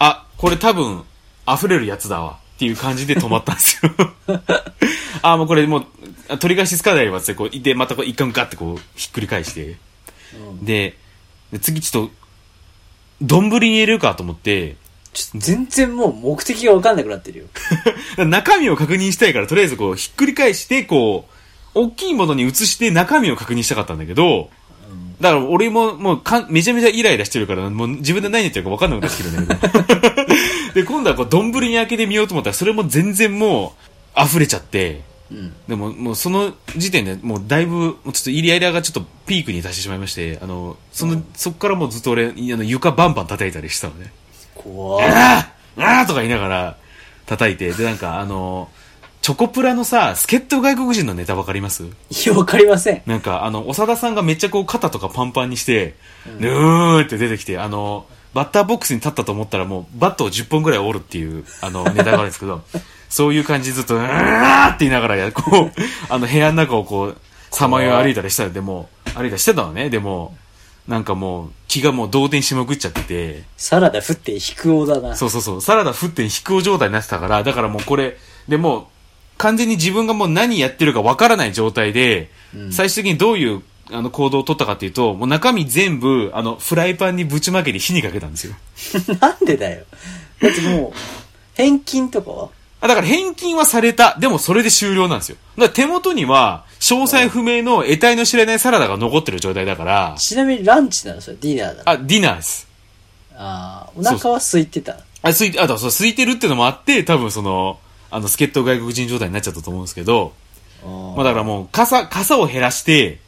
[0.00, 1.04] あ、これ多分
[1.46, 3.92] 溢れるやつだわっていう感じで止まったんですよ。
[5.22, 5.86] あ、もうこれもう、
[6.28, 9.76] あ取り返しつかないわって、こう、で、またこう一回ガッてこう、ひっくり返して、
[10.34, 10.98] うんで、
[11.52, 12.14] で次ちょっと、
[13.22, 14.74] 丼に入れるかと思って、
[15.36, 17.44] 全然もう目的が分かんなくなってるよ。
[18.26, 21.35] 中身を確認したいから、とりあえずこう、ひっくり返して、こう、
[21.76, 24.48] 大きいものに移して中身を確認したかったんだけど、
[25.20, 30.24] だから俺ももうかんめちゃめちゃイライラしてるから、もう自分で何言ってるか分かんなくなってきてるんだけど。
[30.74, 33.74] で、今度はこう、丼に開けてみようと思ったら、それも全然も
[34.16, 35.52] う、溢れちゃって、うん。
[35.66, 44.12] でも、もうその時点でもうだいぶ、ちょっとイリアイラがちょっとピークに達してしまいまして、あの、その、そっからもうずっと俺、あの床バンバン叩いたりしてたのね。
[44.54, 45.06] 怖い。
[45.10, 46.76] あーあーとか言いながら
[47.26, 48.68] 叩いて、で、なんかあの、
[49.26, 51.82] チョコプラのさ、助っ人外国人のネタわかります？
[51.82, 51.88] い
[52.26, 53.02] や、わかりません。
[53.06, 55.96] なんか、あの、長田さんがめっちゃこう肩とかパンパンにして、
[56.38, 62.62] ぬーって出てきて、あの、バッターボックスに立ったと思ったらもうバットを10本ぐらい折るっていう、あの、ネタがあるんですけど、
[63.10, 67.16] そういう感じでずっと、うーって言いながらや、こう、あの、部屋の中をこう、
[67.50, 70.36] さまよい歩いたりしたら、でも、歩いたりしてたのね、でも、
[70.86, 75.16] なんかもう、気がもう動転しまくっちゃってて、サラダ降って引くおだな。
[75.16, 78.84] そうそうそう、サラダ振って引くお状態になってたから、だからもうこれ、でもう、
[79.38, 82.30] 完全に自分がもう何やってるかわからない状態で、
[82.70, 88.54] 最終的にどういうあの行動を取ったかっていうと、もう中身全部、あの、フライパンにぶちまけて火にかけたんですよ。
[89.20, 89.84] なんでだよ。
[90.40, 90.98] だってもう、
[91.54, 92.48] 返金とかは？
[92.80, 94.16] あ、だから返金はされた。
[94.18, 95.36] でもそれで終了なんですよ。
[95.56, 101.20] だから手元には、詳細不明の得体の知れないサラダが残ってる状態だから、ちなみにランチなの？
[101.20, 101.90] それ、ディナーだの？
[101.90, 102.66] あ、ディナーです。
[103.36, 104.98] あーお腹は空いてた？
[105.22, 107.78] あ、空いて、あと、そう、空いてるっていうのもあって、多分その、
[108.10, 110.32] あの、助っ人外国人状態になっちゃったと思うんですけど、
[110.84, 113.20] まあだからもう、傘、傘を減らして、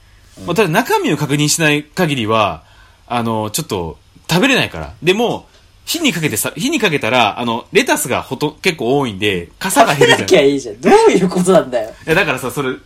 [0.47, 2.62] まあただ中身を確認しない限りは、
[3.07, 3.99] あの、ちょっと、
[4.31, 4.93] 食べれないから。
[5.03, 5.47] でも、
[5.87, 10.21] 火にかけてさ、火にかけたら、あの、レタスがほと、結構多いんで、傘が食べ減るじゃん。
[10.21, 10.81] なきゃいいじゃん。
[10.81, 11.95] どういうことなんだよ。
[12.07, 12.77] いや、だからさ、それ、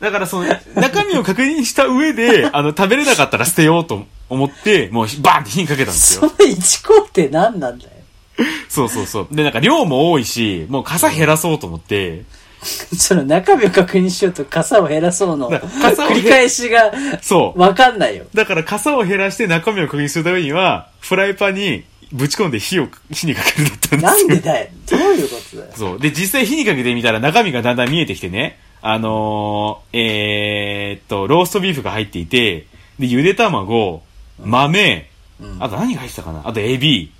[0.00, 6.28] だからその、中身を確認した上で、あの、食べれなかったら捨てようと思って、もう、バーンって火にかけたんですよ。
[6.28, 7.90] その一工程何なんだよ。
[8.68, 9.28] そうそうそう。
[9.30, 12.22] で、なんか量も多いし、もう傘減らそうと思って、
[12.96, 15.50] その中身を確認しようと傘を減らそうの
[15.82, 17.60] 傘を減繰り返しがそう。
[17.60, 18.24] わかんないよ。
[18.34, 24.18] だから傘を減らして中身を確認するためには、フライパンにぶち込んで火を、火にかけるだったんですよ。
[24.18, 24.68] なんでだよ。
[24.90, 25.72] どういうことだよ。
[25.74, 26.00] そう。
[26.00, 32.66] で、実際火にかけてみたら中身がだんだん見えてきてね、あのー、えー、っと、ローストビーフが入っていて、
[32.98, 34.02] で、ゆで卵、
[34.42, 37.12] 豆、うんあと何が入ってたかなあとエビ、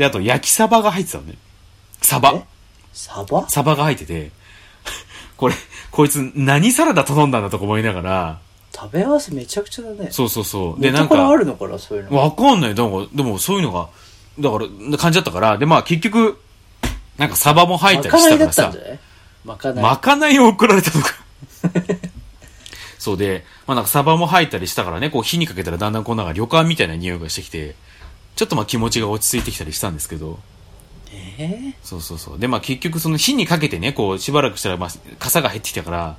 [0.00, 1.34] で、あと焼きサバが入ってたのね。
[2.00, 2.42] サバえ？
[2.94, 3.46] サバ？
[3.50, 4.30] サバが入ってて、
[5.36, 5.54] これ、
[5.90, 8.38] こいつ何サラダ頼んだんだとか思いながら、
[8.74, 10.08] 食べ合わせめちゃくちゃだね。
[10.10, 10.80] そうそうそう。
[10.80, 12.16] で、で、なんんか、あるのかなそういうの。
[12.16, 12.74] わかんない。
[12.74, 13.90] だから、でもそういうのが、
[14.38, 14.58] だか
[14.90, 16.40] ら、感じだったから、で、まあ結局、
[17.18, 18.80] なんかサバも入ったりまかないだしたからさ
[19.44, 19.84] まかない。
[19.84, 21.14] まかないを送られたのか。
[22.98, 27.74] そうで、まあなんかサバも入ったりしたからね、こう火にかけたらだんだんこうなんか旅館みたいな匂いがしてきて、
[28.36, 30.38] ちょっとまあ気持ちが落ち着いてきたりしたんですけど、
[31.38, 32.38] えそうそうそう。
[32.38, 36.16] で、まあ結局その火にかけてね、こうしばらくしたら、まあ、傘が減ってきたから、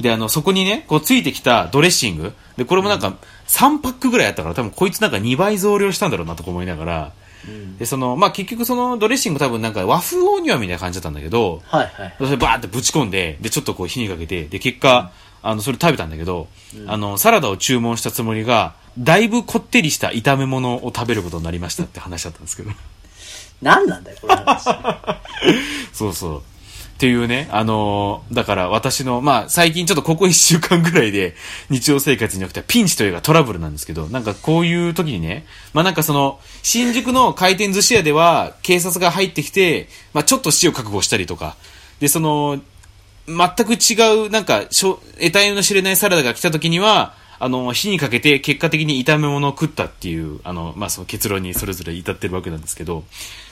[0.00, 2.34] で、あの、そこにね、こうついてきたドレッシング。
[2.56, 3.16] で、これもなんか
[3.48, 7.12] 3パックぐらいあったから、多分こいつなんか2倍増量したんだろうなとか思いながら、
[7.48, 7.78] うん。
[7.78, 12.14] で、その、まあ結局そのドレッシング多分なんか和風オニオンみたいな感じだったんだけど、はいはい。
[12.18, 16.48] それバーってぶち込んで、で、ちょっとこう火にかけて、で、結果、あの、それ食べたんだけど、
[16.86, 22.70] あの、サラダを注文したつもりが、だいぶこってりした炒め物を食べることになりましたって話だったんですけど。
[23.62, 24.64] 何なんだよ、この話。
[25.92, 26.38] そうそう。
[26.38, 31.34] っていうね、あのーだから私の、まあ最近ちょっとここ一週間ぐらいで
[31.68, 41.56] 日常生活に起きたピンチというかトラブルなんですけど、なんかこういう時にね、まあなんかその、新宿の回転寿司屋では警察が入ってきて、まあちょっと死を覚悟したりとか、
[42.00, 42.60] で、その、
[43.26, 53.04] 全く違う、なんか、しょ得体の知れないサラダが来た時には、あの、火にかけて結果的に炒め物を食ったっていう、あの、まあ、その結論にそれぞれ至ってるわけなんですけど、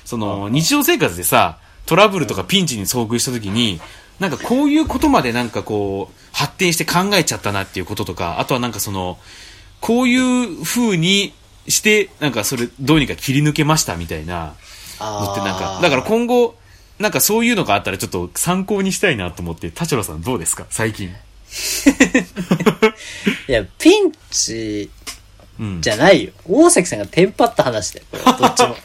[0.05, 3.81] その、日常生活でさ、トラブルとかピンチに遭遇した時に、
[4.21, 9.19] なんかこういうことまでなんかこう、発展して考えちゃったなっていうこととか、あとはなんかその、
[9.81, 11.35] こういう風に
[11.69, 14.55] して、なんかそれどうにか切り抜けましたみたいな
[15.01, 16.57] のってなんか、だから今後、
[16.99, 20.65] なんかそういうのがあったらちょっと参考にしたいなと思って、田代さんどうですか？
[20.71, 21.13] 最近。
[23.49, 24.91] いや、ピンチ
[25.59, 25.81] うん。
[25.81, 26.33] じゃないよ。
[26.49, 28.77] 大崎さんがテンパった話だよ、これはどっちも。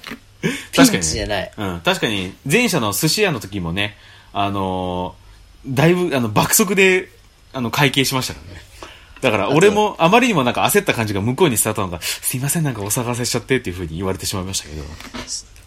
[0.41, 1.51] ピ ン確かにねチじゃない。
[1.57, 1.81] うん。
[1.81, 3.97] 確かに、前者の寿司屋の時もね、
[4.33, 5.29] あのー
[5.67, 7.09] だいぶ、あの、爆速で、
[7.51, 8.61] あの、会計しましたからね。
[9.21, 14.83] だから、俺も、あまりにもなんか焦った感じが向こうに伝わったのが、すいません、なんかお騒がせしちゃってっていう風に言われてしまいましたけど。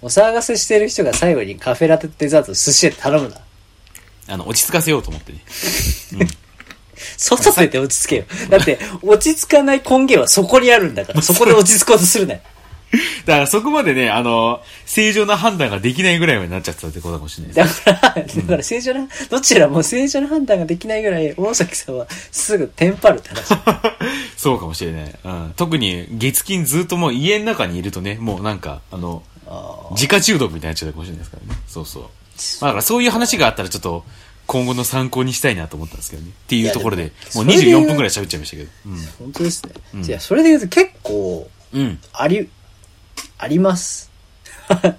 [0.01, 3.37] お騒がせしてる人が最後にカフェラテデザート寿司屋で頼むな。
[4.29, 5.41] あの、落ち着かせようと思ってね。
[7.17, 8.25] 外出て落ち着けよ。
[8.51, 12.41] だって、落ち着かない根源はそこにあるんだから、そこで落ち着こうとするなよ。
[13.25, 17.85] だからそこまでね、あの、正常な判断ができないぐらいまでなっちゃってたってことかもしれないです。
[17.85, 23.49] だから、だから正常な、どちらも正常な判断ができないぐらい、大崎さんはすぐテンパるって話。
[24.37, 25.15] そうかもしれない。
[25.25, 25.55] うん。
[25.57, 31.61] 特に月金ずっともう家の中にいるとね、もうなんか、あの、あ自家中毒みたいになっちゃうかもしれないですからね。
[31.67, 32.03] そうそう。
[32.03, 32.11] まあ
[32.67, 34.05] だからそういう話があったらちょっと、
[34.47, 36.31] 今後の参考にしたいなと思ったんですけどね。
[36.31, 38.71] っていうところで、もういやでも24分くらい喋っちゃいましたけど。
[39.19, 39.73] 本当ですね。
[39.95, 41.81] うんいや、それで言うと結構、うん。
[41.81, 41.99] うん。
[42.13, 42.49] あり、
[43.39, 44.11] あります。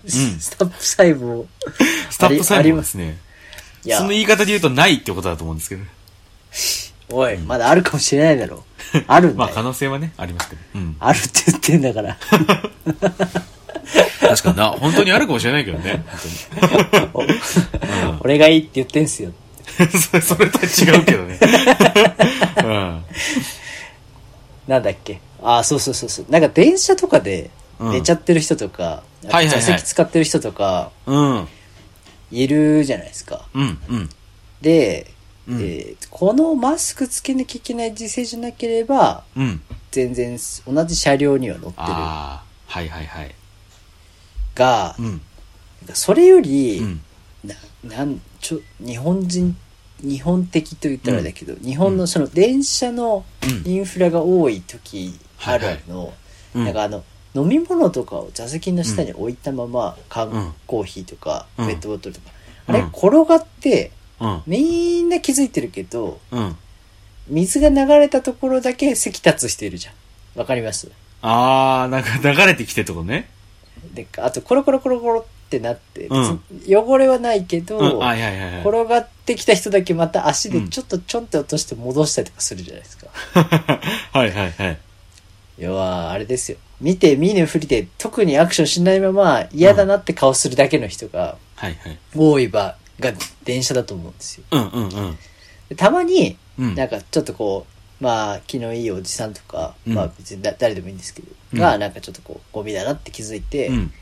[0.07, 1.45] スタップ細胞。
[2.09, 3.17] スタップ細あり胞ですね。
[3.89, 5.83] その、言い方で言うとないってことだと思うんですけど。
[7.09, 9.03] おい、まだあるかもしれないだろう。
[9.07, 9.61] あるん まあ可。
[9.61, 10.61] 能性はね、ありますけど。
[10.75, 10.95] うん。
[10.99, 12.17] あるって言ってんだから。
[14.19, 16.03] 確かにな、本当にあるかもしれないけどね。
[17.13, 17.27] 本
[18.21, 19.31] 俺がいいって言ってんすよ。
[20.21, 21.39] それとは違うけどね。
[22.63, 23.03] うん。
[24.67, 25.19] なんだっけ？
[25.41, 26.25] ああ、そうそうそうそう。
[26.29, 31.47] なんか電車とかでうん寝ちゃってる人とか、はいはいはい座席使ってる人とか、うん。
[32.31, 33.45] いるじゃないですか。
[33.53, 33.77] うん。
[33.89, 34.09] うん。
[34.61, 35.07] で、
[35.47, 39.61] うんえーこのマスクつけなきゃいけない時勢じゃなければ、うん。
[39.91, 42.41] 全然同じ車両には乗ってるは
[42.81, 43.35] いはいはい。
[44.55, 45.21] が、うん。
[45.93, 47.01] それより、うん。
[47.43, 49.57] ななんちょ日本人
[50.01, 53.25] 日本的と言ったらだけど、日本のその電車の
[53.65, 53.71] うん。
[53.71, 56.13] インフラが多い時あるの、
[56.55, 56.65] うん。
[56.65, 57.03] なんかあの
[57.35, 61.67] 飲み物とかを座席の下に置いたまま、缶コーヒーとか、うん。
[61.67, 62.31] ペットボトルとか、
[62.69, 62.75] うん。
[62.75, 64.43] あれ転がってうん。
[64.45, 66.55] みんな気づいてるけどうん。
[67.27, 70.39] 水が流れたところだけ席立つ人いるじゃん。
[70.39, 70.91] わかります？
[71.21, 73.29] ああ、なんか流れてきてってことね。
[73.93, 76.09] であとコロコロコロコロってなって、
[76.67, 77.99] 汚れはないけど。
[78.65, 83.07] 転がってきた人だけまた足でうんちょっとちょんって落として戻したりとかするじゃないですか。
[84.13, 84.77] はいはいはい。
[85.57, 86.57] 要は、あれですよ。
[86.81, 91.37] 見て見ぬふりで特にアクションしないまま嫌だなって顔するだけの人が。
[92.15, 93.13] 多い場が
[93.45, 94.43] 電車だと思うんですよ。
[94.51, 95.17] うんうんうん。
[95.69, 96.75] でたまに、うん。
[96.75, 97.72] なんかちょっとこう、
[98.03, 103.93] まあ、気のいいおじさんとか、うんまあ別にだ誰でもいいんですけど、うんが、なんかちょっとこう、ゴミだなって気づいて、うん。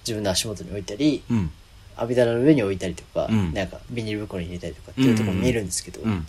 [0.00, 1.50] 自分の足元に置いたり、うん。
[1.96, 6.26] 網棚の上に置いたりとか、うんなんかビニール袋に入れたりとかっていうところ見えるんですけど、うん。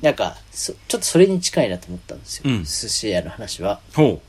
[0.00, 2.44] なんかそ、ちょっとそれに近いなと思ったんですよ。
[2.46, 3.80] うん寿司屋の話は。
[3.94, 4.22] ほ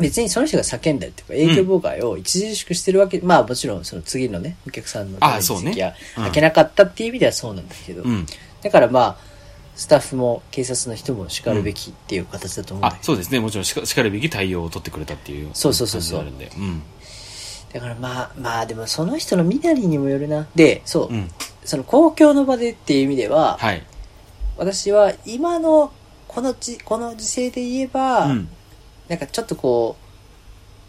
[0.00, 8.04] 別にその人が叫んだりとか、営業妨害を著しくしてるわけ、まあもちろんその次のね、お客さんのためにあそうね席はうん開けなかったっていう意味ではそうなんだけど、う。
[8.06, 8.26] うん。
[8.62, 9.16] だからまあ、
[9.78, 13.38] スタッフも警察の人も叱るべきっていう形だと思うんだけ、ど、あそうですね。
[13.38, 15.50] もちろんしか、しかるべき対応を取ってくれたっていう。
[15.54, 16.58] そうそうそうそう感じがあるんで。
[16.58, 16.82] うん。
[17.72, 20.48] だからまあ、まあでもその人の身なりにもよるな。
[20.56, 21.30] で、そう、うん。
[21.64, 23.86] その公共の場でっていう意味では、はい。
[24.56, 25.92] 私は今の
[26.26, 28.48] このじこの時勢で言えば、うん。
[29.06, 29.96] なんかちょっとこ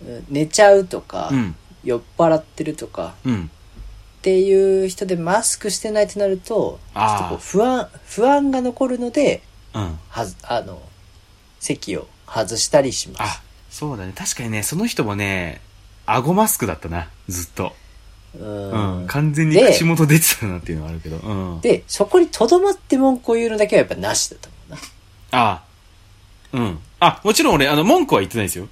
[0.03, 1.55] う、うん寝ちゃうとか、うん。
[1.83, 3.51] 酔っ払ってるとかうん。
[4.19, 9.41] っていう人でマスクしてないとなると、ちょっとこう不安、不安が残るので、
[9.73, 9.97] うん。
[10.09, 10.81] はず、あの、
[11.61, 13.21] 席を外したりします。
[13.39, 14.11] あ、そうだね。
[14.13, 15.61] 確かにね、その人もね、
[16.05, 17.73] 顎マスクだったな、ずっと。
[18.37, 19.03] ううん。
[19.05, 19.07] ん。
[19.07, 21.15] 完全にで口元出てたなっていうのはあるけど。
[21.17, 21.61] うん。
[21.61, 24.79] で、そこにとどまって文句を言うのだけはやっぱなしだと思うな。
[25.31, 25.63] あ
[26.51, 26.79] うん。
[26.99, 28.67] あ、もちろん俺、あの、文句は言ってないですよ。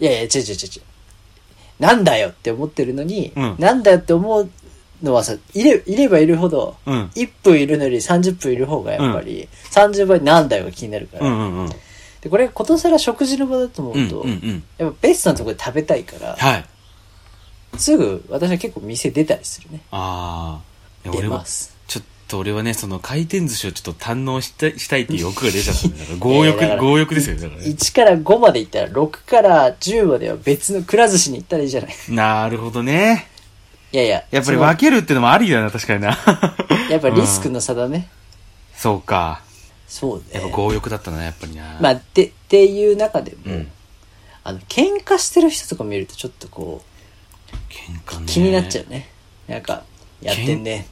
[0.00, 0.82] いやいや、違う違う違う違う。
[1.78, 4.50] なんだよって思ってるのに、うんなんだよって思う
[5.02, 7.10] のはさ、いれ、いればいるほど、うん。
[7.14, 11.26] 1分いるのより30分いる方がやっぱり、30倍なんだよが気になるから。
[11.26, 11.68] うんうんうん。
[12.20, 14.64] で、これ、ことさら食事の場だと思うんうと、うんうん。
[14.78, 16.64] やっぱベストなところで食べたいから、はい。
[17.78, 19.80] すぐ私は結構店出たりするね。
[19.90, 20.60] あ
[21.04, 21.10] あ。
[21.10, 21.76] 出ま、す。
[21.86, 27.68] ちょっと俺はね、その回転寿司をちょっと堪能したしたいっていう欲が出ちゃったんだから、 強欲強欲ですよね、だからね。
[27.68, 31.94] 1から5まで行ったら、6から10までは別のくら寿司に行ったらいいじゃない。
[32.08, 33.28] なるほどね。
[33.92, 36.18] いやいや、やっぱり分けるってのもありだな、確かにな。
[36.90, 38.08] やっぱリスクうんの差だね。
[38.74, 39.40] そうか。
[39.86, 40.24] そうね。
[40.32, 41.78] やっぱ強欲だったな、やっぱりな。
[41.80, 43.68] まあ、で、っていう中でも、うん。
[44.44, 46.82] あの、喧嘩してる人とか見るとちょっとこ
[47.70, 48.24] 喧嘩ね。
[48.24, 49.08] う、気になっちゃうね。
[49.48, 49.82] なんか、
[50.20, 50.86] やってんね。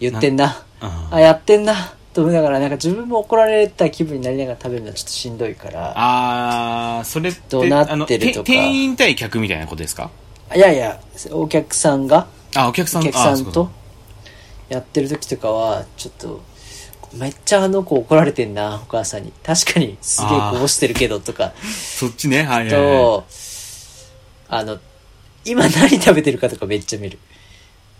[0.00, 0.62] 言ってんな。
[0.80, 1.14] うん。
[1.14, 1.94] あ、やってんな。
[2.12, 5.92] と思いながら、なんか自分も怒られた気分になりながら食べるのはちょっとしんどいから。
[5.96, 10.10] あー、それって、どうなってるとか店員対客みたいなことですか？
[10.54, 13.70] いやいや、お客さんが、あ、お客さんお客さんと
[14.68, 16.42] やってる時とかは、ちょっと、
[17.14, 19.32] めっちゃあの子怒られてんな、お母さんに。
[19.42, 21.52] 確かにすげえこぼしてるけど、とか。
[21.62, 22.70] そっちね、はいはいはい。
[22.70, 23.24] と、
[24.48, 24.78] あの、
[25.44, 27.18] 今何食べてるかとかめっちゃ見る。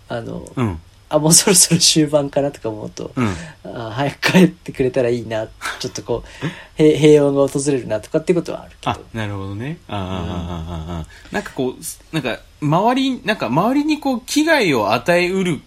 [0.09, 0.81] あの、うん。
[1.14, 3.35] あ、もうそろそろ終盤かなとか思うと、うん。
[3.64, 5.46] あ早く帰ってくれたらいいな、
[5.79, 6.46] ちょっとこう、
[6.77, 9.79] 平平穏が訪れるなとかってことはあるけあど。、なるほどね。
[9.88, 11.07] ああ、ああ、ああ、ああ。
[11.31, 15.61] なんかこう、なんか、周り、なんか周りにこう、危害を与えうる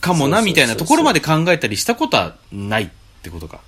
[0.00, 2.88] かもな、みたいなところまで考えたりしたことはないっ
[3.22, 3.60] てことか。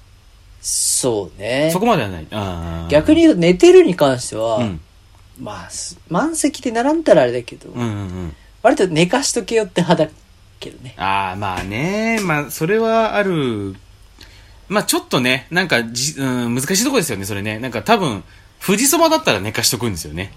[0.61, 1.81] そうねそ。
[1.81, 2.27] こまではない。
[2.31, 2.89] ああ。
[2.89, 4.81] 逆に言うと寝てるに関しては、うん。
[5.41, 7.93] まあ、す満席で並んだらあれだけど、うんうんう
[8.27, 8.37] ん。
[8.63, 10.11] 割と寝かしとけよって派だ
[10.63, 10.95] けどね。
[10.97, 12.21] ああ、まあね。
[12.23, 13.75] まあ、それはある。
[14.69, 17.59] まあ、ちょっとね、なんかじ、うん、難しいとこですよね、それね。
[17.59, 18.25] なんか多分、
[18.65, 20.33] 富士そばだったら寝かしとくんですよね。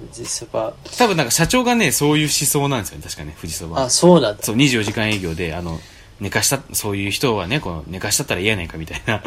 [0.00, 0.72] 富士そば。
[0.96, 3.82] 多分なんか社長がね、そういう思想なんですよね、確かね、富士そば。
[3.82, 4.42] あ、そうなんだ。
[4.42, 5.80] そう、24時間営業で、あの、
[6.20, 9.22] 寝かした、そういう人はね、この寝かしたったら嫌やないかみたいな、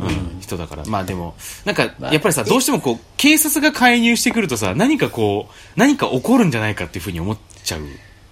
[0.00, 0.84] うん、人だから。
[0.84, 7.80] まあでも、なんか、まあやっぱりさ、どうしてもこう、警察が介入してくるとさ、何かこう、何か起こるんじゃないかっていうふうに思っちゃう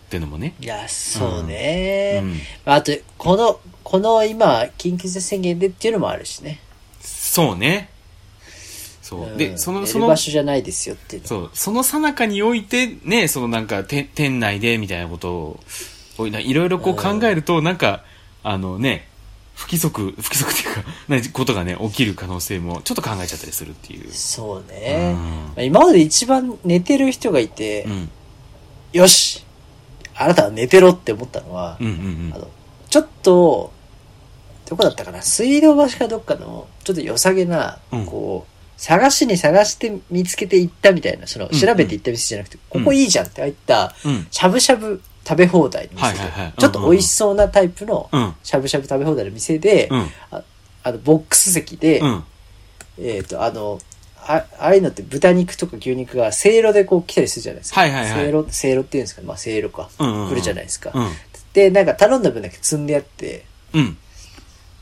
[0.06, 0.54] っていうのもね。
[0.60, 2.20] いや、そうね。
[2.22, 6.60] うんうんあと、この、この今、緊急事態宣言でっていうのもあるしね。
[7.00, 7.90] そうね。
[9.02, 9.22] そう。
[9.24, 11.28] うんで、その、寝そのる場、所じゃないですよっていうの。
[11.28, 15.58] そう、その最中において、ね、そのなんか、て店内でみたいなこと
[16.18, 18.04] を、いろいろこう考えると、なんか、
[18.42, 19.08] あのね、
[19.54, 24.12] 不規則、不規則っていうか、 なことがね、起きる可能性も、ちょっと考えちゃったりするっていう。
[24.12, 25.14] そうね。
[25.14, 28.10] うんまあ今まで一番寝てる人がいて、うん。
[28.92, 29.44] よし
[30.16, 32.48] あなたは寝てろって思ったのは、うんうんあの、
[32.88, 33.72] ちょっと、
[34.66, 35.20] どこだったかな？
[35.22, 44.10] 水道橋かどっかの、ちょっと良さげな、うんこう、探しに探して見つけていったみたいな、その、ん調べていった店じゃなくて、ここいいじゃんって入った、うん。
[44.12, 44.26] うん。
[44.30, 48.34] しゃぶしゃぶ食べ放題の店で、はいはいはいちょっと美味しそうなタイプのうん。
[48.42, 50.06] しゃぶしゃぶ食べ放題の店で、うん。
[50.30, 50.42] あ
[50.82, 52.24] あの、ボックス席で、うん。
[52.98, 53.80] えっ、と、あの、
[54.26, 57.80] あああいうのって豚肉とか牛肉がせいろでこう来たりするじゃないですか。
[57.80, 59.90] はいはいはいせいろ、せいろっていうんですかまあせいろか。
[59.98, 60.90] うんうんうん来るじゃないですか。
[60.94, 61.12] うん。
[61.52, 63.96] で、なんか頼んだ分だけ積んであって、うん。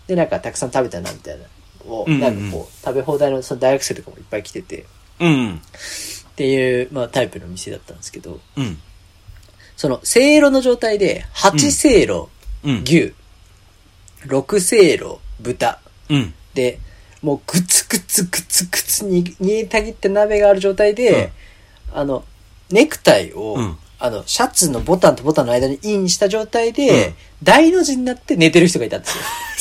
[0.07, 1.45] で、なんかたくさん食べたなみたいな
[1.87, 4.85] のを、うんうんうんなんかこう、食べ放題のその大学生とかもいっぱい来てて、っ
[5.21, 5.61] うん。
[6.37, 8.79] ていう、まあタイプの店だったんですけど、うん。
[9.77, 12.31] その、せいろの状態で、8せいろ、
[12.65, 12.83] うん。
[12.85, 13.15] 牛、
[14.27, 16.35] 6せいろ、豚、うん。
[16.55, 16.79] で、
[17.23, 21.33] もうグツグツグツグツに煮えたぎった鍋がある状態で、
[21.95, 22.25] あの、
[22.71, 29.19] ネクタイを、うんあの、シャツのボタンとボタンの間にインした状態で、うん大の字になって寝てる人がいたんです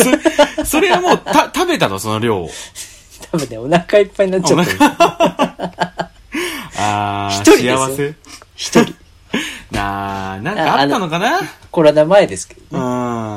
[0.08, 0.14] よ。
[0.56, 1.98] それ、それはもう、た、食べたの？
[1.98, 2.50] その量を。
[3.32, 6.12] 多分ね、お腹いっぱいになっちゃった。
[6.78, 8.16] あー、一人ですよ幸せ
[8.56, 8.96] 一人。
[9.76, 11.40] なー、なんかあったのかな？
[11.72, 12.86] コロナ前ですけどうね。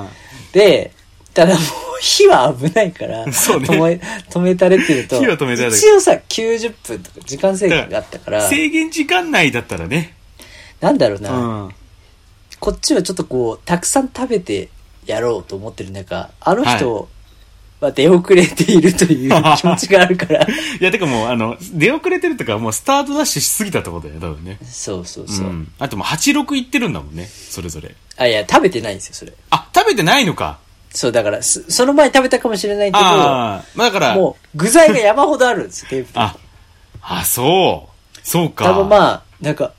[0.02, 0.08] ん。
[0.52, 0.92] で、
[1.35, 1.64] ただもう
[2.01, 10.14] 火は危ないから、 そうね止め、止めたれっていうと、火は止めたれ一応さ、90分とか時間制限があったから、制限時間内だったらね。
[10.81, 11.75] なんだろううな、ん。
[12.61, 14.68] こっちはちょっとこう、たくさん食べて
[15.07, 17.09] やろうと思ってる中、あの人
[17.81, 20.47] は出遅れているという 気持ちがあるから、い
[20.81, 24.59] や、てかもう、あの、出遅れてるとか、もうスタートダッシュしすぎたってことだよ、多分ね。
[24.70, 25.47] そうそううそう。
[25.47, 25.73] ん。
[25.79, 27.94] あともう86いってるんだもんね、それぞれ。
[28.16, 29.33] あ、いや、食べてないんですよ、それ。
[29.51, 30.59] あ、食べてないのか。
[30.94, 36.37] そう、だから、そその前に食べたかもしれないけど、ああ、まあだから、もう、具材が山ほどあるんですよ、 テープあ、
[37.02, 38.18] あ、そう。
[38.22, 38.64] そうか。
[38.64, 39.72] 多分まあ、なんか、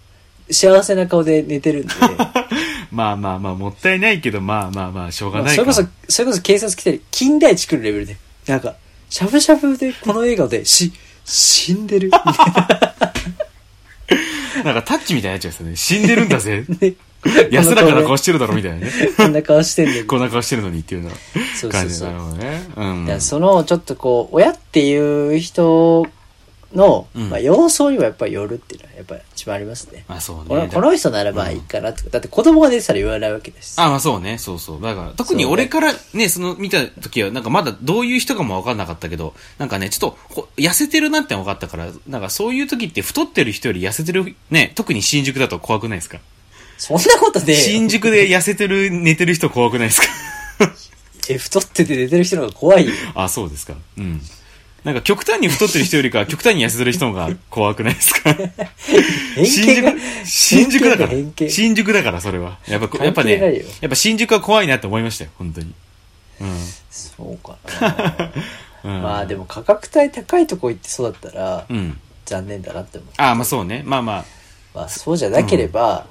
[0.52, 1.94] 幸せな顔で寝てるんで、
[2.92, 5.56] まあまあまあ、もったいないけど、まあまあまあ、しょうがないか。
[5.56, 8.76] それこそ、それこそ警察来たり、金田一来るレベルで、なんか、
[9.10, 10.92] しゃぶしゃぶでこの笑顔で、し、
[11.24, 12.24] 死んでるみたい
[14.64, 15.76] なんかタッチみたいになっちゃうんですよね。
[15.76, 16.66] 死んでるんだぜ。
[16.68, 16.94] な ね。
[17.52, 18.92] 安らかな顔こしてるだろ、みたいなね。
[19.18, 20.04] こんな顔してんのに。
[20.06, 21.96] こんな顔してるのにっていうのはそうそう感じ。
[21.96, 22.64] そうなるほどね。
[22.76, 22.86] う
[23.16, 23.22] ん。
[23.22, 26.06] その、ちょっとこう、親っていう人
[26.74, 30.04] の、うんまあ、様相にもやっぱりよるっていうのは、やっぱり一番ありますね。
[30.10, 30.44] まあそうね。
[30.48, 33.80] このこの人ならばいいかなとか、だって子供が出てたら言わないわけです。
[33.80, 34.38] あ、まあそうね。
[34.38, 34.82] そうそう。
[34.82, 46.20] だから、特に俺からね、その見た時は、なんかまだどういう人かも分かんなかったけど、なんかね、ちょっとほ、痩せてるなって分かったから、なんかそういう時って太ってる人より痩せてる、ね、特に新宿だと怖くないですか？
[46.78, 50.08] そんなことで、新宿で痩せてる、寝てる人怖くないですか？
[51.30, 52.94] え、太ってて寝てる人の方が怖いよ。
[53.16, 53.74] あ、そうですか。
[53.98, 54.22] うん。
[54.84, 58.32] なんか極端に太ってる人よりか、極端に痩せてる人の方が怖くないですか？
[59.36, 61.50] 偏新宿、新宿だから。
[61.50, 62.60] 新宿だから、それは。
[62.68, 65.74] やっぱ、やっぱね関係ないよ、やっぱ新宿は怖いなって思いましたよ、本当に。
[66.92, 68.32] そうかな。
[68.86, 68.96] うん。
[68.98, 71.98] うん、まあでも価格帯高いとこ行ってそうだったら、うん。
[72.26, 73.10] 残念だなって思う。
[73.18, 73.82] ああ、まあそうね。
[73.86, 74.26] まあま
[74.76, 76.06] まあそうじゃなければ、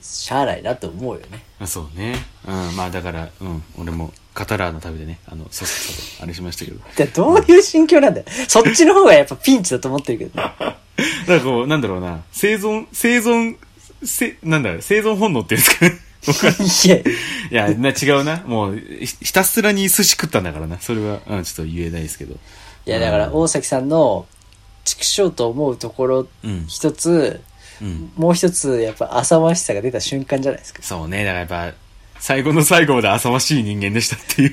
[0.00, 1.44] しゃあないなと思うよね。
[1.58, 2.14] あ、そうね。
[2.46, 2.76] うん。
[2.76, 3.62] まあだから、うん。
[3.78, 6.80] 俺も、カタラーナ食べてね、あの、そっそと、あれしましたけど。
[6.96, 8.26] でどういう心境なんだよ。
[8.46, 10.54] そっちの方がやっぱピンチだと思ってるけどね。
[10.58, 10.76] だか
[11.26, 13.56] らこう、なんだろうな、生存、生存、
[14.04, 16.08] せ、なんだろう、生存本能っていうんですかね。
[16.28, 16.88] い
[17.50, 18.42] いや、 いや、な、違うな。
[18.46, 20.78] もう、ひひたすらに寿司食ったんだからな。
[20.80, 22.36] それは、うん、ちょっと言えないですけど。
[22.86, 24.26] いやだから大崎さんの、
[24.84, 26.64] 畜生と思うところうん。
[26.68, 27.40] 一つ、うん。
[28.16, 30.82] もう一つやっぱ浅ましさが出た瞬間じゃないですか。
[30.82, 31.24] そうね。
[31.24, 31.78] だからやっぱ、
[32.20, 34.52] 最後の最後まで浅ましい人間でしたっていう。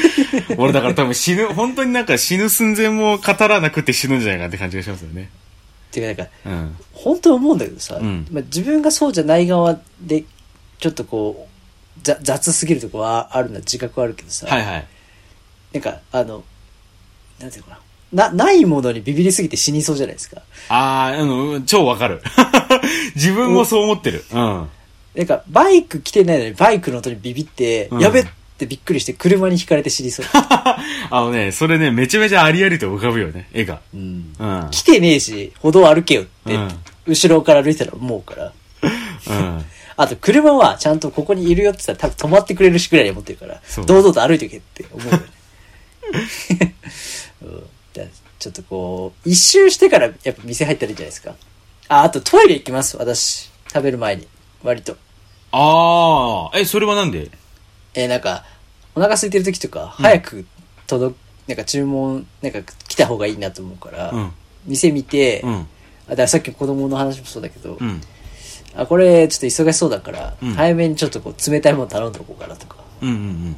[0.58, 5.28] 俺だから多分死ぬ、本当になんか死ぬ寸前も語らなくて死ぬんじゃないかって感じがしますよね。
[5.90, 6.76] ていうか、なんか、うん。
[6.94, 10.24] 本当思うんだけどさ、うんまあ、自分がそうじゃない側で、
[10.78, 14.86] ちょっとこう、ざ雑すぎるとこはあるのは自覚はあるけどさ、はいはい。
[15.72, 16.42] なんか、あの、
[17.38, 17.80] なんていうのかな。
[18.12, 20.42] な、ないものにビビりすぎて死にそうじゃないですか。
[20.68, 22.22] ああ、うん、超わかる。
[23.14, 24.24] 自分もそう思ってる。
[24.32, 24.68] うん。
[25.14, 28.26] なんか、バイク来てないのにバイクの音にビビって、うんやべっ
[28.58, 30.26] てびっくりして車にひかれて死にそう。
[30.32, 30.78] あ
[31.10, 33.80] のね、それね、めちゃめちゃありありと浮かぶよね、絵が。
[33.94, 34.68] うんうん。
[34.70, 36.68] 来てねえし、歩道歩けよって、うん
[37.04, 38.52] 後ろから歩いてたら思うから。
[38.82, 39.64] うん。
[39.96, 45.24] あと、車はちゃんとここにいるよって言ったら多分止まってくれるしぐらいに思ってるからそう、堂々と歩いていけって思うよね。
[47.42, 51.34] うんだちょっとこう、一周してからやっぱ店入ったらいいんじゃないですか。
[51.88, 53.50] あ、あとトイレ行きます、私。
[53.72, 54.26] 食べる前に。
[54.62, 54.96] 割と。
[55.52, 57.30] ああ、え、それはなんで？
[57.94, 58.44] えーなんか、
[58.94, 60.46] お腹空いてる時とか、早く
[60.86, 61.18] 届く、
[61.48, 64.32] なんか注文、なんか来た方がいいなと思うから、うん。
[64.66, 65.54] 店見て、うん。
[65.54, 68.00] あだからさっきの子供の話もそうだけど、うん。
[68.74, 73.18] あ、これちょっと忙しそうだから、うん早めにちょっとこう冷たいもの頼んでおこうかなとか、うんうんう
[73.50, 73.56] ん。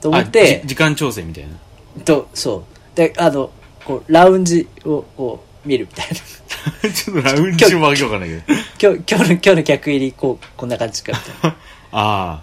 [0.00, 2.04] と思あってじ、時間調整みたいな。
[2.04, 2.64] と、そ
[2.94, 2.96] う。
[2.96, 3.50] で、あの、
[3.84, 6.14] こう、ラウンジをこう見るみたいな。
[6.92, 8.42] ちょっとラウンジもわけわかんないけど。
[8.80, 11.56] 今日、今日の、今日の客入り、こう、こんな感じかみたいな。
[11.92, 12.42] あ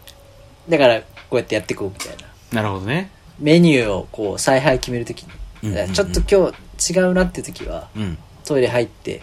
[0.67, 2.25] だから、こうやってやっていこうみたいな。
[2.25, 3.11] あ、なるほどね。
[3.39, 5.29] メニューをこう、采配決めるときに、
[5.63, 8.17] うんうんうんだからちょっと今日違うなって時は、うん。
[8.45, 9.21] トイレ入って、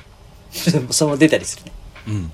[0.53, 1.73] そのまま出たりするね。
[2.09, 2.33] うん。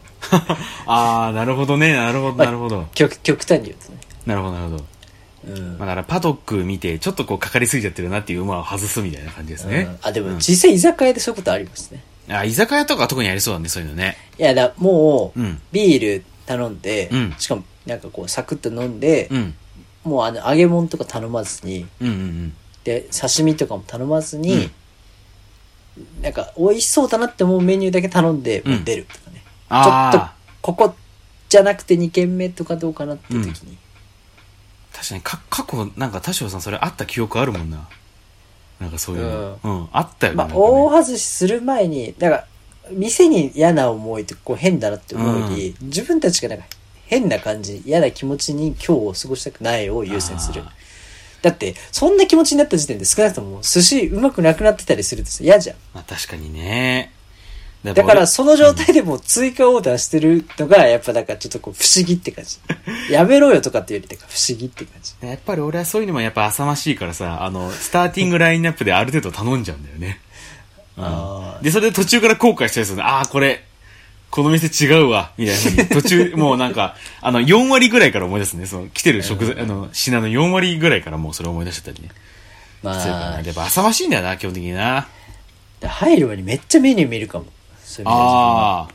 [0.87, 1.95] ああ、なるほどね。
[1.95, 2.87] なるほど、まあなるほど。
[2.95, 3.99] 極、極端に言うとね。
[4.27, 4.85] なるほど、なるほど。
[5.47, 5.79] うん。
[5.79, 9.99] まあ、だからパドック見て、ちょっとこうかかりすぎちゃってるなっていう馬を外すみたいな感じですねうん。
[10.03, 12.03] あ、でもうん実際居酒屋でそういうことありますね。
[12.29, 14.17] あ、居酒屋とか特にありそうだね、そういうのね。
[14.39, 19.55] いや、だもう、うんビール頼んで、うんしかも、なんかこう、サクッと飲んで、うん。
[20.05, 22.53] もうあの、揚げ物とか頼まずに、うんうんうん。
[22.85, 24.71] で、刺身とかも頼まずに、
[26.23, 29.43] なんか、美味しそうだなって思うメニューだけ頼んで、出るとかね。
[29.71, 30.33] ちょっと
[30.63, 30.95] ここ
[31.49, 33.77] じゃなくて2軒目とかどうかなっていう時に。
[35.03, 37.89] 確かにか、過去、なんか田代さんそれあった記憶あるもんな。
[38.79, 39.59] なんかそういうの。
[39.65, 40.37] うん、あったよね。
[40.37, 42.47] まあ、ね大外しする前に、だから、
[42.93, 46.65] 店に嫌な思いってこう変だなって思うより、自分たちがなんか
[47.07, 50.73] 変な感じ、嫌な気持ちに今日を過ごしたくないを優先するあ。
[51.43, 55.77] だって、そんな気持ちになった時点で少なくとも寿司うまくなくなってたりするとさ嫌じゃん。
[55.95, 57.13] まあ確かにね。
[57.85, 62.59] だだからその状態でもう追加オーダーしてるのがやっぱなんかちょっとこう不思議って感じ。
[63.13, 65.27] やめろよとかっていうより不思議って感じ。
[65.27, 70.21] やっぱり俺はそういうのもやっぱ浅ましいからさ、あの、スターティングラインナップである程度頼んじゃうんだよね。
[70.97, 73.05] うんで、それで途中から後悔したりするの。
[73.07, 73.65] ああ、これ、
[74.31, 75.85] この店違うわ、みたいな。
[75.87, 78.67] 途中、もうなんか、 あの、4割ぐらいから思い出すね。
[78.67, 82.15] その、来てる食材、あの、品の4割ぐらいからもうそれ思い出しちゃったりね。
[82.83, 85.07] まあやっぱ浅ましいんだよな、基本的にな。
[85.83, 87.47] 入る前にめっちゃメニュー見るかも。
[87.93, 88.89] そういう意味ではああ、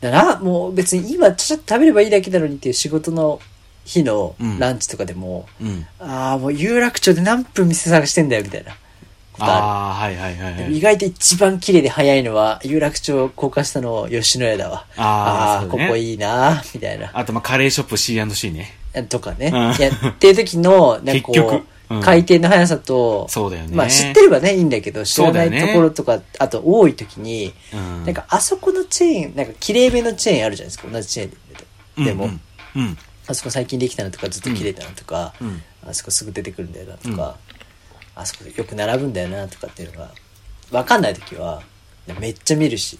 [0.00, 3.40] だな、もう別に今ちょっと食べればいいだけなのにっていう仕事の
[3.84, 5.86] 日のうんランチとかでも、うん。
[5.98, 8.72] ああ、もう有楽町で何分店探してんだよみたいな
[9.32, 10.62] ことあああ、はいはいはいる。
[10.62, 10.76] はい。
[10.78, 14.86] 意外と一番綺麗で早いのは、有楽町高架下の吉野家だわ。
[14.96, 17.10] あーあねここいいなみたいな。
[17.12, 18.74] あと、まあ、カレーショップ C&C ね。
[19.08, 19.48] とかね。
[19.48, 28.04] うんいや、っていう時の、なんかこう、 うん回転の速さと、そうだよねまあ知ってればね、いいんだけど、知らないそうだよねところとか、あと多い時に、うん。
[28.04, 32.04] なんかあそこのチェーン、なんか綺麗めのチェーンあるじゃないですか、同じチェーンで。
[32.10, 32.40] でも、うん
[32.76, 32.98] うん、うん。
[33.26, 37.36] あそこ最近できたのとかずっと綺麗だなとか、うんあそこすぐ出てくるんだよなとか、
[38.14, 40.10] あそこよく並ぶんだよなとかっていうのが、
[40.70, 41.62] わかんない時は、
[42.18, 42.98] めっちゃ見るし。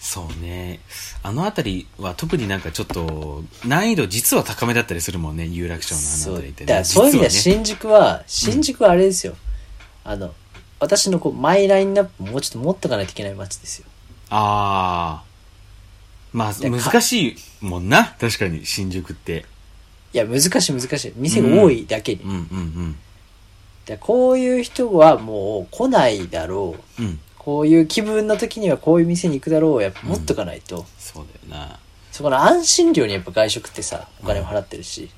[0.00, 0.80] そうね。
[1.22, 6.00] あの辺りは特になんかちょっと、難易度実は高めだったりするもんね、有楽町のあ。
[6.00, 9.36] の辺りって、だからそういう意味では新宿は、新宿はあれですよ。
[10.04, 10.34] あの、
[10.80, 13.86] 私のこう、マイラインナップもうちょっと持っとかないといけない街ですよ。
[14.30, 15.24] ああ。
[16.32, 18.16] まあ、で難しいもんな。
[18.20, 19.46] 確かに、新宿って。
[20.12, 21.12] いや、難しい難しい。
[21.16, 22.22] 店が多いだけに。
[22.22, 22.96] うんうん
[23.88, 27.02] でこういう人はもう来ないだろう。
[27.02, 27.18] うん。
[27.48, 27.58] うん。
[27.58, 29.82] こういう気分の時にはこういう店に行くだろう。
[29.82, 30.84] やっぱ持っとかないと。
[30.98, 31.78] そうだよな。
[32.12, 35.04] そこの安心料にやっぱ外食ってさ、お金も払ってるし。
[35.04, 35.10] い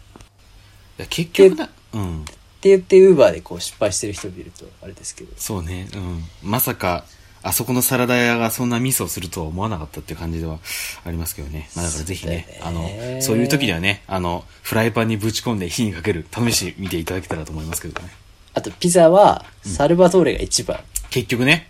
[0.99, 2.23] や結局な、うん。
[2.23, 2.25] っ
[2.61, 5.33] て言って、ウーバーでこう失敗してる人を見ると、あれですけど。
[5.37, 6.23] そうね、うん。
[6.43, 7.05] まさか、
[7.43, 10.59] あそこのサラダ屋がそんなミスをするとは思わなかったっていう感じでは
[11.07, 11.71] ありますけどね。
[11.75, 12.87] まあだからぜひね、あの、
[13.23, 18.11] そういう時にはね、あの、フライパンにぶち込んで火にかける、試し見ていただけたらと思いますけどね。
[18.53, 20.81] あと、ピザは、サルバトーレが一番。
[21.09, 21.70] 結局ね、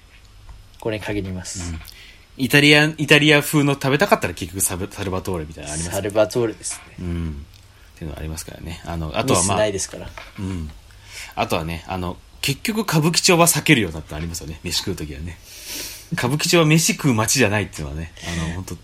[0.80, 1.74] これに限ります。
[2.36, 6.96] イタリアン、イタリア風の食べたかったら結局サブサルバトーレみたいなのありますサルバトーレですね。
[7.00, 7.46] うん。
[7.94, 8.80] っていうのありますからね。
[8.86, 10.08] あの、あとはまあ、ないですから。
[10.38, 10.70] うん。
[11.34, 14.58] あとはね、あの、結局歌舞伎町は避けるようになったのありますよね。
[14.62, 15.38] 飯食うときはね。
[16.14, 18.12] 歌舞伎町は飯食う街じゃないっていうのはね、
[18.44, 18.76] あの、本当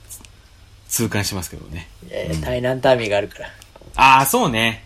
[0.88, 1.88] 痛感しますけどね。
[2.08, 3.48] いやいや、台南ターミーがあるから。
[3.96, 4.84] ああ、そうね。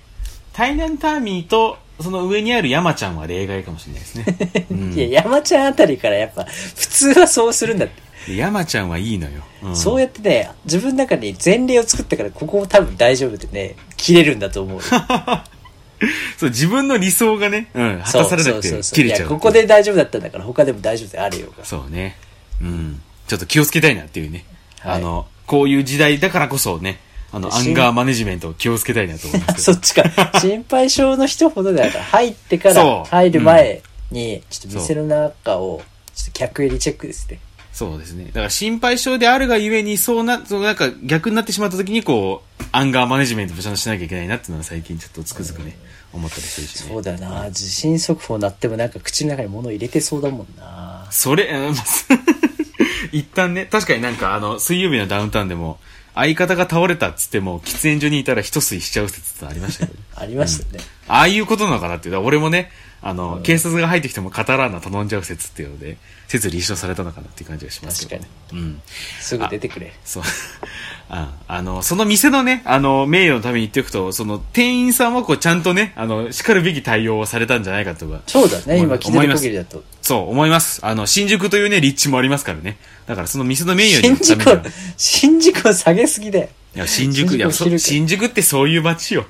[0.52, 4.66] 台南ターミーと、その上にある山ちゃんは例外かもしれないですね。
[4.70, 8.11] うんいや、山ちゃんあたりからやっぱ、普通はそうするんだって。
[8.26, 9.42] で山ちゃんはいいのよ。
[9.62, 14.80] うんそうやってね、自分の中に前例を作ったから、ここ多分大丈夫ってね、切れるんだと思う。
[16.38, 19.18] そう、自分の理想がね、うん、果たされなくて切れちゃう。
[19.18, 21.64] いや、ここで大丈夫だったんだから、他でも大丈夫であるよが。
[21.64, 22.16] そうね。
[22.62, 23.03] うん。
[23.26, 24.44] ちょっと気をつけたいなっていうね。
[24.80, 27.01] はいあの、こういう時代だからこそね、
[27.32, 29.62] あの、アしンガーマネジメントを気をつけたいなと思います。
[29.72, 30.02] そっちか。
[30.40, 35.82] 心配性の人ほどだから、入ってから、入る前に、ちょっと店の中を、
[36.14, 37.38] ちょっと客入りチェックですね。
[37.72, 38.26] そうですね。
[38.26, 45.76] だから心配性であるがゆえに、そうな、そうなんか逆になってしまった時に、こう、アンガーマネジメントもちゃんとしなきゃいけないなっていうのは最近ちょっとつくづくね、
[46.12, 46.90] 思ったりするしね。
[46.90, 47.50] そうだよな。
[47.50, 51.06] 地震速報鳴ってもなんか口の中に物入れてそうだもんな。
[51.10, 51.48] それ、
[53.12, 55.78] 一旦ね、確かになんかあの、水曜日のダウンタウンでも、
[56.14, 60.04] 相方が倒れたっつっても、喫煙所にいたら一吸いしちゃう説ってありましたけどね。
[60.16, 60.82] ありましたね。
[61.08, 62.16] ああいうことなのかなっていう。
[62.18, 62.70] 俺もね、
[63.02, 65.96] あの、警察が入ってきてもカタラーナ頼んじゃう説っていうので、
[66.28, 68.28] 説立証されたのかなっていう感じがしますけどね。
[68.52, 68.82] うん。
[69.20, 69.92] すぐ出てくれ。
[70.04, 70.22] そう。
[71.08, 78.20] ああの、その店のね、あの、名誉のために言っておくと、その、店員さんはこう、ちゃんとね、あの、叱るべき対応をされたんじゃないかとか。
[78.26, 79.82] そうだね、今聞いてる限りだと。
[80.03, 80.80] そう、思います。
[80.84, 82.78] あの、新宿というね、立地もありますからね。
[83.07, 84.59] だからその店の名誉に新宿を、
[84.96, 86.48] 新宿を下げすぎだよ。
[86.76, 89.26] いや、新宿、いや、そ新宿ってそういう街よ。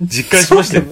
[0.00, 0.84] 実感しましたよ。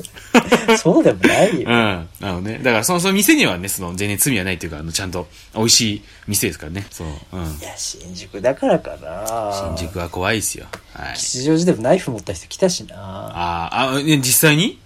[0.78, 1.61] そうでもない うん。
[1.62, 1.68] よ。
[1.70, 6.87] あのね、だからその、その店にはね、その、全然罪はないというか、あの、ちゃんと、美味しい店ですからね。
[6.91, 7.07] そう。
[7.09, 7.43] うん。
[7.43, 9.74] いや、新宿だからかな。
[9.76, 10.66] 新宿は怖いですよ。
[10.95, 11.16] はい。
[11.16, 12.95] 吉祥寺でもナイフ持った人来たしな。
[12.97, 14.78] あーあ、ね、実際に？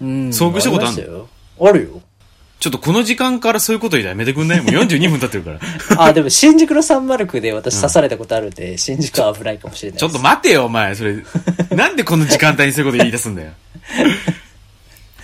[0.00, 0.08] うん。
[0.28, 1.00] 遭遇したことあんの？
[1.02, 1.28] りまよ
[1.60, 2.02] あるよ。
[2.62, 4.60] ちょっとこの時間からそういうこと言うのやめてくんない？
[4.60, 5.58] もう42分経ってるから。
[6.00, 9.98] あ、でも新宿のサンマルクで私刺されたことあるんで、新宿は危ないかもしれない。
[9.98, 10.94] ちょっと待てよ、お前。
[10.94, 11.16] それ、
[11.72, 13.50] なんでこの時間帯にそういうこと言い出すんだよ。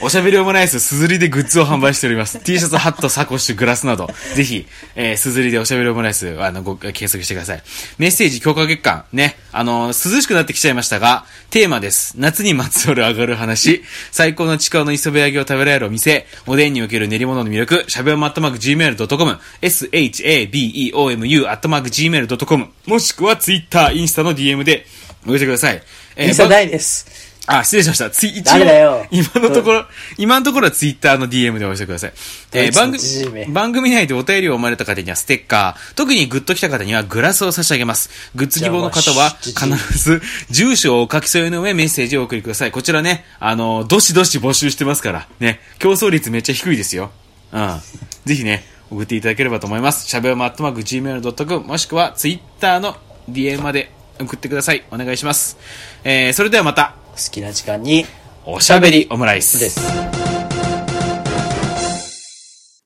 [0.01, 2.39] おしゃべりオムライス、すずりでグッズを販売しております。
[2.39, 7.63] T シャツ、ハット、サコッシュ、グラスなど、ぜひ、えー、すずりでおしゃべりオムライス、あの、ご、検索してください。
[7.99, 12.15] メッセージ強化月間、ね、あの、涼しくなってきちゃいましたが、テーマです。
[12.17, 13.83] 夏にまつわる上がる話、
[14.13, 24.87] 最高のちくわの磯辺揚げを食べられるお店、おでんにおける練り物の魅力、しゃべおまアットマーク Gmail.com、shabeomu アットマーク Gmail.com、もしくは Twitter、インスタの DM で
[25.27, 25.83] お寄せください。
[26.15, 27.28] えインスタないです。
[27.51, 28.11] あ、失礼しました。
[28.11, 29.87] ツイ、一ダメだよ今のところ、
[30.19, 32.13] 今のところはツイッターの DM でお寄せください。
[32.53, 38.11] えー番組、番組内でお便りを生まれた方にはステッカー、特にグッと来た方にはグラスを差し上げます。
[38.35, 40.21] グッズ希望の方は必ず
[40.51, 42.71] 住所を書き添えの上メッセージをお送りください。
[42.71, 47.11] こちらね、あの、どしどし募集してますから、ね、競争率めっちゃ低いですよ。
[47.53, 47.81] うん。
[48.27, 50.07] ぜひね、送っていただければと思います。
[50.07, 52.97] しゃべおまアットマーク Gmail.com もしくはツイッターの
[53.31, 53.91] DM まで
[54.21, 54.85] 送ってください。
[54.91, 55.57] お願いします。
[56.05, 57.08] えー、それではまた。
[57.19, 58.07] 好きな時間に、
[58.47, 60.18] おしゃべりオムライスです。